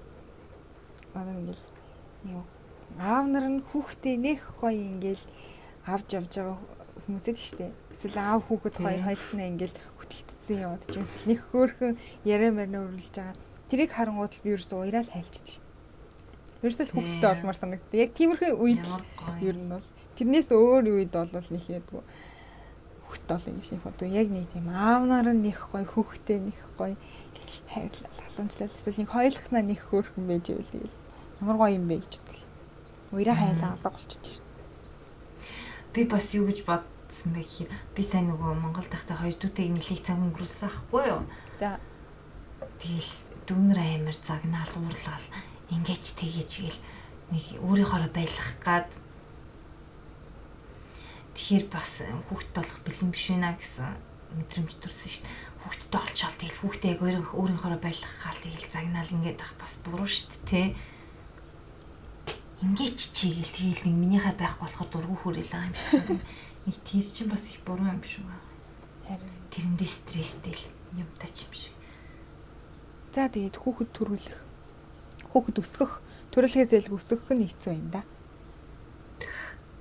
одоо 1.15 1.35
ингээл 1.37 1.65
юу 2.33 2.43
аав 2.99 3.27
нар 3.27 3.47
нь 3.51 3.61
хүүхдээ 3.61 4.17
нэх 4.17 4.41
гоё 4.61 4.79
ингээл 4.79 5.25
авч 5.85 6.09
явж 6.15 6.33
байгаа 6.39 6.59
хүмүүсэд 7.05 7.37
штэ. 7.37 7.75
Эсвэл 7.93 8.19
аав 8.23 8.41
хүүхэд 8.49 8.77
хоёр 8.79 8.97
Тийм. 9.03 9.07
хоёултнаа 9.11 9.49
ингээл 9.53 9.77
хөтөлтцсэн 9.99 10.57
яваад 10.65 10.83
ч 10.87 10.95
юм 10.97 11.05
эсвэл 11.05 11.31
нэг 11.35 11.41
хөөхөн 11.51 11.95
яриа 12.25 12.53
марна 12.55 12.79
өрүүлж 12.87 13.15
байгаа. 13.19 13.37
Тэрийг 13.69 13.91
харангууд 13.93 14.33
л 14.33 14.43
би 14.45 14.51
ерөөсөө 14.55 14.79
уяраал 14.81 15.11
хайлчихдээ 15.13 15.55
штэ. 15.59 15.67
Ерөөсөө 16.65 16.87
л 16.87 16.95
хүүхдтэй 16.95 17.31
олмоор 17.35 17.59
санагддаг. 17.59 17.99
Яг 17.99 18.11
тиймэрхүү 18.17 18.51
үед 18.57 18.87
ер 19.43 19.57
нь 19.59 19.69
бол 19.69 19.87
тэрнээс 20.17 20.49
өөр 20.55 20.85
үед 20.89 21.13
бол 21.13 21.49
нэг 21.53 21.65
хүүхд 23.15 23.31
бол 23.31 23.47
ингэ 23.47 23.63
шиг 23.63 23.87
одоо 23.87 24.09
яг 24.11 24.29
нэг 24.35 24.51
тийм 24.51 24.67
аав 24.75 25.07
нар 25.07 25.31
нь 25.31 25.47
нэх 25.47 25.71
гоё 25.71 25.87
хүүхдээ 25.87 26.39
нэх 26.43 26.59
гоё 26.75 26.99
хайрлал 27.71 28.19
халамжлал 28.19 28.75
эсвэл 28.75 28.99
нэг 28.99 29.11
хоёулахнаа 29.15 29.63
нэх 29.63 29.81
хөөрхөн 29.87 30.27
байж 30.27 30.45
ивэл 30.51 30.73
тэгэл 30.75 30.97
ямар 31.41 31.57
гоё 31.63 31.79
юм 31.79 31.87
бэ 31.87 31.97
гэж 32.03 32.13
бодлоо. 32.19 32.51
Уяраа 33.15 33.37
хайлаа 33.39 33.71
алга 33.79 33.91
болчихж 33.95 34.25
байна. 34.27 34.43
Би 35.95 36.01
бас 36.11 36.27
юу 36.35 36.45
гэж 36.51 36.59
бодсон 36.67 37.31
бэ 37.31 37.43
гэхээр 37.47 37.71
би 37.95 38.03
сайн 38.03 38.27
нөгөө 38.35 38.51
Монгол 38.59 38.89
тахтай 38.91 39.15
хоёр 39.15 39.39
дүүтэй 39.39 39.71
нэлийг 39.71 40.03
цаг 40.03 40.19
өнгөрүүлсэн 40.19 40.67
ахгүй 40.67 41.03
юу? 41.15 41.23
За 41.55 41.79
Тэгэл 42.85 43.13
дүүнэр 43.49 43.79
амир 43.81 44.17
загнаал 44.19 44.73
уурлал 44.77 45.27
ingэж 45.73 46.05
тэгэж 46.21 46.51
гэл 46.69 46.81
нэг 47.33 47.45
өөрийнхоороо 47.65 48.11
байлгах 48.13 48.51
гад 48.61 48.89
Тэгэхээр 51.35 51.67
бас 51.71 51.91
хүүхд 52.31 52.51
болох 52.55 52.79
бэлэн 52.87 53.11
биш 53.11 53.27
вэ 53.35 53.39
гэсэн 53.59 53.91
мэдрэмж 54.39 54.73
төрсөн 54.79 55.11
шүү 55.11 55.23
дээ. 55.27 55.35
Хүүхдтэй 55.65 56.01
олчоод 56.01 56.37
тэгэл 56.39 56.61
хүүхдээ 56.63 56.91
яг 56.95 57.01
өөр- 57.03 57.35
өөрийнхоороо 57.35 57.81
байлгах 57.83 58.15
гал 58.23 58.39
тэгэл 58.43 58.71
загнаал 58.71 59.15
ингээд 59.15 59.41
ах 59.43 59.55
бас 59.59 59.75
буруу 59.83 60.07
шүү 60.07 60.31
дээ, 60.51 60.75
тэ. 60.75 60.77
Ingэж 62.63 62.97
чигээл 63.13 63.53
тэгэл 63.55 63.83
нэг 63.91 63.97
минийхээ 63.99 64.35
байхгүй 64.39 64.63
болохоор 64.65 64.89
дургу 64.91 65.17
хүрээл 65.21 65.51
байгаа 65.53 65.69
юм 65.69 65.77
шиг. 65.77 66.23
Нэг 66.65 66.77
тийр 66.89 67.05
чинь 67.05 67.29
бас 67.29 67.45
их 67.51 67.61
буруу 67.67 67.85
юм 67.93 68.01
шүү. 68.01 68.25
харин 69.05 69.33
Тэрэндээ 69.53 69.91
стресстэй 69.91 70.55
л 70.57 70.65
юм 70.97 71.09
тач 71.21 71.45
юм 71.45 71.53
шиг. 71.53 71.75
за 73.13 73.29
тэгээд 73.29 73.61
хүүхэд 73.61 73.91
төрүүлэх 73.95 74.39
хүүхэд 75.31 75.57
өсгөх 75.61 75.93
төрөлхөөс 76.33 76.73
илүү 76.75 76.99
өсгөх 76.99 77.31
нь 77.37 77.47
хэцүү 77.47 77.73
юм 77.79 77.89
да. 77.93 78.03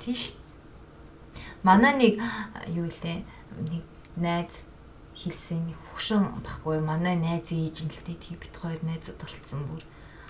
Тийш. 0.03 0.42
Манай 1.63 1.93
нэг 1.95 2.13
юу 2.67 2.91
лээ 2.91 3.23
нэг 3.71 3.83
найз 4.19 4.51
хэлсэн 5.15 5.71
нэг 5.71 5.77
хөгшин 5.95 6.43
баггүй 6.43 6.83
манай 6.83 7.15
найз 7.15 7.47
ээж 7.47 7.87
нь 7.87 7.91
л 7.91 8.03
дээ 8.03 8.19
тэгээ 8.19 8.41
бит 8.43 8.55
хоёр 8.59 8.81
найзууд 8.83 9.19
болцсон 9.23 9.61
бүр. 9.71 9.83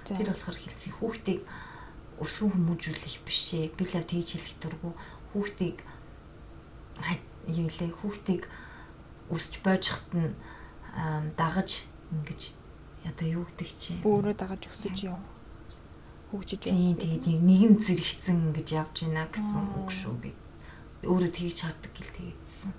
Тэр 0.05 0.29
болохоор 0.29 0.57
хэлсэн 0.61 0.93
хүүхдийг 1.01 1.41
өсгөн 2.21 2.51
хүмүүжүүлэх 2.53 3.17
биш 3.25 3.41
ээ. 3.57 3.73
Би 3.73 3.83
л 3.89 3.97
тэгж 3.97 4.29
хэлэх 4.37 4.55
дурггүй 4.61 4.93
хүүхдийг 5.33 5.77
юу 7.49 7.69
лээ 7.69 7.91
хүүхдийг 7.97 8.43
өсч 9.33 9.53
бойжхот 9.65 10.09
нь 10.13 10.37
дагаж 11.33 11.89
ингэж 12.13 12.41
одоо 13.09 13.27
юу 13.27 13.45
гэдэг 13.49 13.69
чи 13.73 13.97
Өөрөө 14.05 14.35
дагаж 14.37 14.69
өсөж 14.69 15.09
яв. 15.09 15.19
Хөгжиж 16.31 16.69
яв. 16.69 16.77
Тийм 16.77 16.95
тэгээд 16.95 17.23
нэг 17.27 17.39
нэгэн 17.41 17.73
зэрэгцэн 17.81 18.37
ингэж 18.53 18.67
явж 18.77 18.95
байна 19.09 19.27
гэсэн 19.27 19.63
үг 19.81 19.89
шүү 19.91 20.15
гэд. 20.23 20.42
Өөрөө 21.03 21.31
тэгж 21.35 21.57
хардаг 21.67 21.91
гэл 21.91 22.15
тэгээдсэн. 22.15 22.71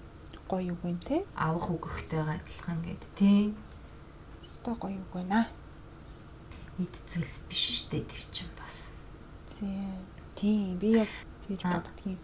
Гоё 0.49 0.73
үг 0.73 0.83
юм 0.85 0.99
те. 1.05 1.25
Авах 1.37 1.69
өгөхтэйгээ 1.77 2.41
адилхан 2.41 2.79
гэд 2.81 3.03
тийм. 3.21 3.53
Өстой 4.45 4.75
гоё 4.81 4.99
үг 5.01 5.13
байна. 5.13 5.49
Эд 6.81 6.95
зүйлс 7.13 7.45
биш 7.49 7.65
штэ 7.85 8.01
тэр 8.05 8.23
чинь 8.33 8.53
бас. 8.57 8.75
Тийм 10.35 10.79
би 10.81 11.05
яг 11.05 11.11
тэгж 11.47 11.63
боддгийн. 11.69 12.21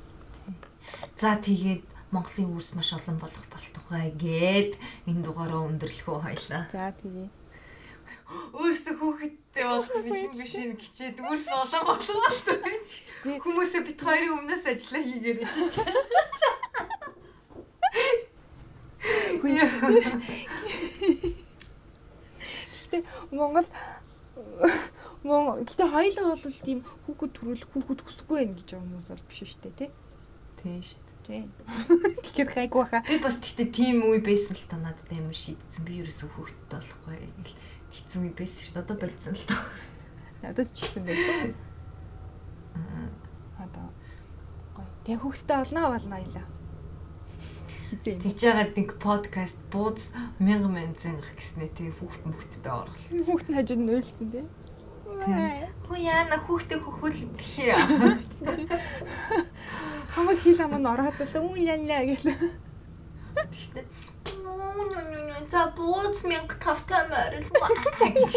За 1.20 1.36
тэгээд 1.36 1.84
Монголын 2.10 2.58
үүс 2.58 2.74
маш 2.74 2.90
олон 2.96 3.20
болох 3.22 3.46
болтугай 3.52 4.10
гэд 4.16 4.74
энэ 5.06 5.22
дугаараа 5.22 5.68
өндөрлөхөө 5.68 6.16
хоёлаа. 6.26 6.66
За 6.72 6.90
тэгээ. 6.90 7.28
Өөрсдөө 8.30 8.94
хүүхэдтэй 8.94 9.64
болох 9.66 10.02
биш 10.06 10.38
биш 10.38 10.54
ин 10.62 10.78
гिचээд 10.78 11.18
өөрсдөө 11.18 11.58
олон 11.66 11.82
болох 11.90 12.38
гэж. 12.46 12.86
Хүмүүсээ 13.42 13.82
бит 13.86 14.00
хоёрын 14.00 14.36
өмнөөс 14.38 14.64
ажиллаа 14.70 15.02
хийгээр 15.02 15.38
ичиж. 15.42 15.74
Гэтэ 22.90 22.98
Монгол 23.34 23.68
Монгол 25.26 25.66
гэтэ 25.66 25.84
хоёлаа 25.90 26.38
бол 26.38 26.58
тийм 26.62 26.80
хүүхэд 27.06 27.32
төрүүлэх 27.34 27.68
хүүхэд 27.74 28.00
хүсэхгүй 28.06 28.36
байх 28.46 28.54
гэж 28.62 28.68
хүмүүс 28.78 29.06
бол 29.10 29.26
биш 29.26 29.38
шүү 29.42 29.60
дээ 29.66 29.74
тий. 29.74 29.90
Тийм 30.62 30.80
штэ. 30.86 31.10
Тий. 31.26 31.42
Тэгэхээр 32.24 32.50
гайгүй 32.54 32.84
хаа. 32.88 33.02
Би 33.04 33.18
бас 33.20 33.36
тэгтээ 33.42 33.68
тийм 33.74 34.06
үе 34.06 34.22
байсан 34.22 34.56
л 34.56 34.66
та 34.70 34.78
надад 34.80 35.10
амар 35.12 35.36
шийдсэн. 35.36 35.84
Би 35.84 36.00
ерөөсөө 36.00 36.28
хүүхэдтэй 36.30 36.78
болохгүй 36.78 37.16
хэцүү 37.90 38.22
үе 38.22 38.32
байсан 38.38 38.62
шүү 38.62 38.74
дээ. 38.74 38.82
Одоо 38.86 38.96
болцсон 38.96 39.34
л 39.34 39.48
тоо. 39.50 39.62
Надад 40.42 40.68
ч 40.74 40.78
ихсэн 40.82 41.04
байх. 41.04 41.18
Одоо 43.58 43.86
гоё. 44.74 44.86
Тэгээ 45.04 45.20
хүүхдтэй 45.20 45.56
олноо 45.58 45.90
болно 45.90 46.16
аялаа. 46.16 46.46
Хизээ 47.90 48.14
юм. 48.14 48.22
Тэгж 48.22 48.40
яагаад 48.46 48.72
нэг 48.78 48.90
подкаст 49.02 49.58
бууз 49.74 50.14
мянган 50.38 50.72
мянган 50.78 51.02
зангах 51.02 51.34
гэснээ 51.34 51.74
тэгээ 51.74 51.98
хүүхд 51.98 52.22
мөхтдөө 52.22 52.70
оруулах. 52.70 53.10
Хүүхд 53.26 53.46
нь 53.50 53.56
хажууд 53.58 53.82
нь 53.82 53.90
уйлцсан 53.90 54.30
тий. 54.30 54.46
Хөө 55.10 55.98
яана 55.98 56.38
хүүхдээ 56.46 56.78
хөхөл 56.78 57.18
гэхээ. 57.34 57.74
Хамаг 60.14 60.38
хил 60.38 60.54
хамаа 60.54 60.78
нь 60.78 60.86
орооцолоо 60.86 61.50
үн 61.50 61.66
ялла 61.66 62.06
гэл. 62.06 62.30
Тэгснэ. 63.34 63.82
За 65.50 65.66
бууз 65.74 66.22
мянга 66.24 66.54
тавтай 66.62 67.02
морил 67.10 67.46
гэж. 68.00 68.34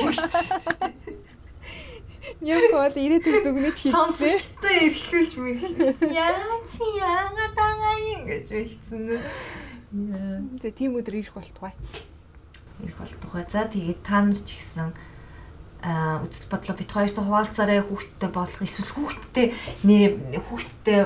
Яг 2.41 2.64
бол 2.74 2.95
ирээдүйн 2.97 3.43
зүгнэж 3.45 3.78
хийлээ. 3.78 3.93
Сонсогчтой 3.93 4.76
эргэлүүлж 4.89 5.34
мэрхлээ. 5.38 5.93
Яагаад 6.09 7.53
байгаа 7.53 7.95
юм 8.01 8.22
гэж 8.26 8.47
хэлсэн. 8.49 9.01
За 10.57 10.70
тийм 10.74 10.97
өдөр 10.97 11.22
ирэх 11.22 11.38
болтугай. 11.38 11.78
Ирэх 12.82 12.97
болтугай. 12.97 13.45
За 13.53 13.70
тэгээд 13.70 14.01
та 14.01 14.26
нар 14.26 14.39
ч 14.39 14.57
гэсэн 14.57 14.97
аа 15.84 16.24
үзэл 16.24 16.47
бодлоо 16.47 16.76
бит 16.80 16.91
хоёртой 16.95 17.24
хуваалцаарай 17.28 17.80
хүүхдтэй 17.84 18.30
болох 18.32 18.61
эсвэл 18.64 18.91
хүүхдтэй 18.95 19.47
нэр 19.84 20.16
хүүхдтэй 20.47 20.99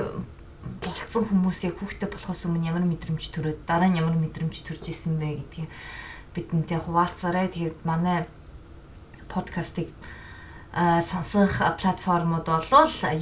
болцсон 0.82 1.24
хүмүүсийг 1.28 1.78
хүүхдтэй 1.78 2.10
болохоос 2.10 2.46
өмнө 2.46 2.68
ямар 2.68 2.84
мэдрэмж 2.86 3.24
төрөөд 3.34 3.66
дараа 3.66 3.88
нь 3.88 3.98
ямар 3.98 4.16
мэдрэмж 4.18 4.56
төрж 4.66 4.84
исэн 4.90 5.18
бэ 5.18 5.42
гэдгийг 5.42 5.70
бидэнтэй 6.34 6.78
хуваалцаарай. 6.82 7.48
Тэгээд 7.48 7.78
манай 7.84 8.26
подкастыг 9.28 9.88
аа 10.72 11.02
сонсох 11.02 11.58
платформуд 11.80 12.46
бол 12.46 12.66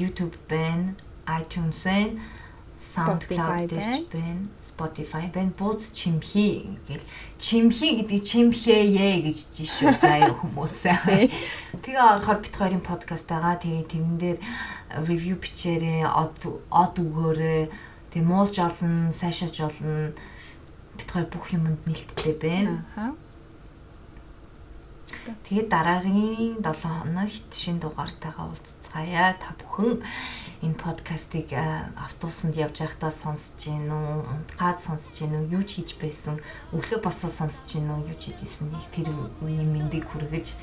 YouTube 0.03 0.37
байна, 0.49 0.97
iTunes 1.27 1.85
байна, 1.85 2.21
SoundCloud 2.95 3.69
дээр 3.69 4.07
байна. 4.13 4.49
Spotify 4.61 5.27
байна. 5.33 5.53
Бууз 5.59 5.91
чимхи 5.91 6.79
гэл 6.89 7.05
чимхи 7.39 8.03
гэдэг 8.03 8.21
чимхээе 8.23 9.27
гэж 9.27 9.39
жишээ 9.57 9.99
заяа 10.01 10.33
хүмүүс. 10.33 10.87
Тэгээ 11.83 12.01
орохоор 12.01 12.39
бит 12.41 12.55
хоёрын 12.57 12.85
подкаст 12.85 13.27
байгаа. 13.27 13.59
Тэгээ 13.59 13.85
тэрэн 13.91 14.17
дээр 14.19 14.39
ревю 15.07 15.37
бичээрээ 15.37 16.07
од 16.07 16.95
өгөөрэй. 17.03 17.71
Тэгээ 18.15 18.27
муулж 18.27 18.57
олно, 18.63 19.13
сайшааж 19.13 19.57
олно. 19.61 20.15
Бит 20.97 21.11
хоёр 21.11 21.29
бүх 21.29 21.53
юмд 21.53 21.83
нээлттэй 21.85 22.35
байна. 22.41 22.87
Аа. 22.97 23.13
Тэгээд 25.27 25.69
дараагийн 25.69 26.63
7 26.63 27.03
хоногт 27.03 27.51
шинэ 27.51 27.83
дугаартайгаа 27.83 28.47
уулзцаая. 28.47 29.35
Та 29.43 29.55
бүхэн 29.59 30.03
энэ 30.65 30.79
подкастыг 30.81 31.53
автобусанд 31.97 32.57
явж 32.57 32.81
байхдаа 32.81 33.13
сонсож 33.13 33.61
гин 33.61 33.93
үү, 33.93 34.25
унтгаад 34.25 34.81
сонсож 34.81 35.13
гин 35.21 35.37
үү, 35.37 35.53
юу 35.53 35.63
ч 35.69 35.85
хийж 35.85 36.01
байсан, 36.01 36.41
өглөө 36.73 37.01
босоод 37.05 37.35
сонсож 37.37 37.69
гин 37.69 37.93
үү, 37.93 38.09
юу 38.09 38.17
ч 38.17 38.33
хийжсэн 38.33 38.73
нэг 38.73 38.85
тэр 38.97 39.13
үеийн 39.45 39.69
мэндийг 39.69 40.09
хүргэж 40.09 40.57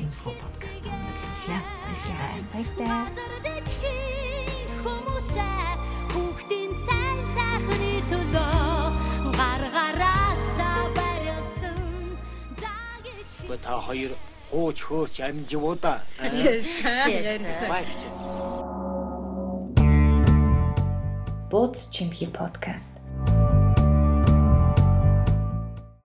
энэ 0.00 0.16
подкаст 0.24 0.82
өндөрлөлээ. 0.82 1.60
Баярлалаа. 1.84 2.32
Баярлалаа. 2.52 3.04
Хүмүүсээ 4.84 5.68
хүүхдийн 6.10 6.72
сайн 6.88 7.20
сайхны 7.36 7.92
төлөө 8.10 9.32
гаргараасаа 9.38 10.82
барилсан. 10.98 11.78
Гэхдээ 12.58 13.60
та 13.62 13.78
хоёр 13.78 14.12
хууч 14.50 14.78
хөөч 14.82 15.14
амживуу 15.22 15.76
да. 15.78 16.02
Ярьсан. 16.20 17.06
Ярьсан. 17.06 17.68
Баярч. 17.70 18.00
Бууз 21.54 21.88
чимхи 21.90 22.26
подкаст 22.26 22.93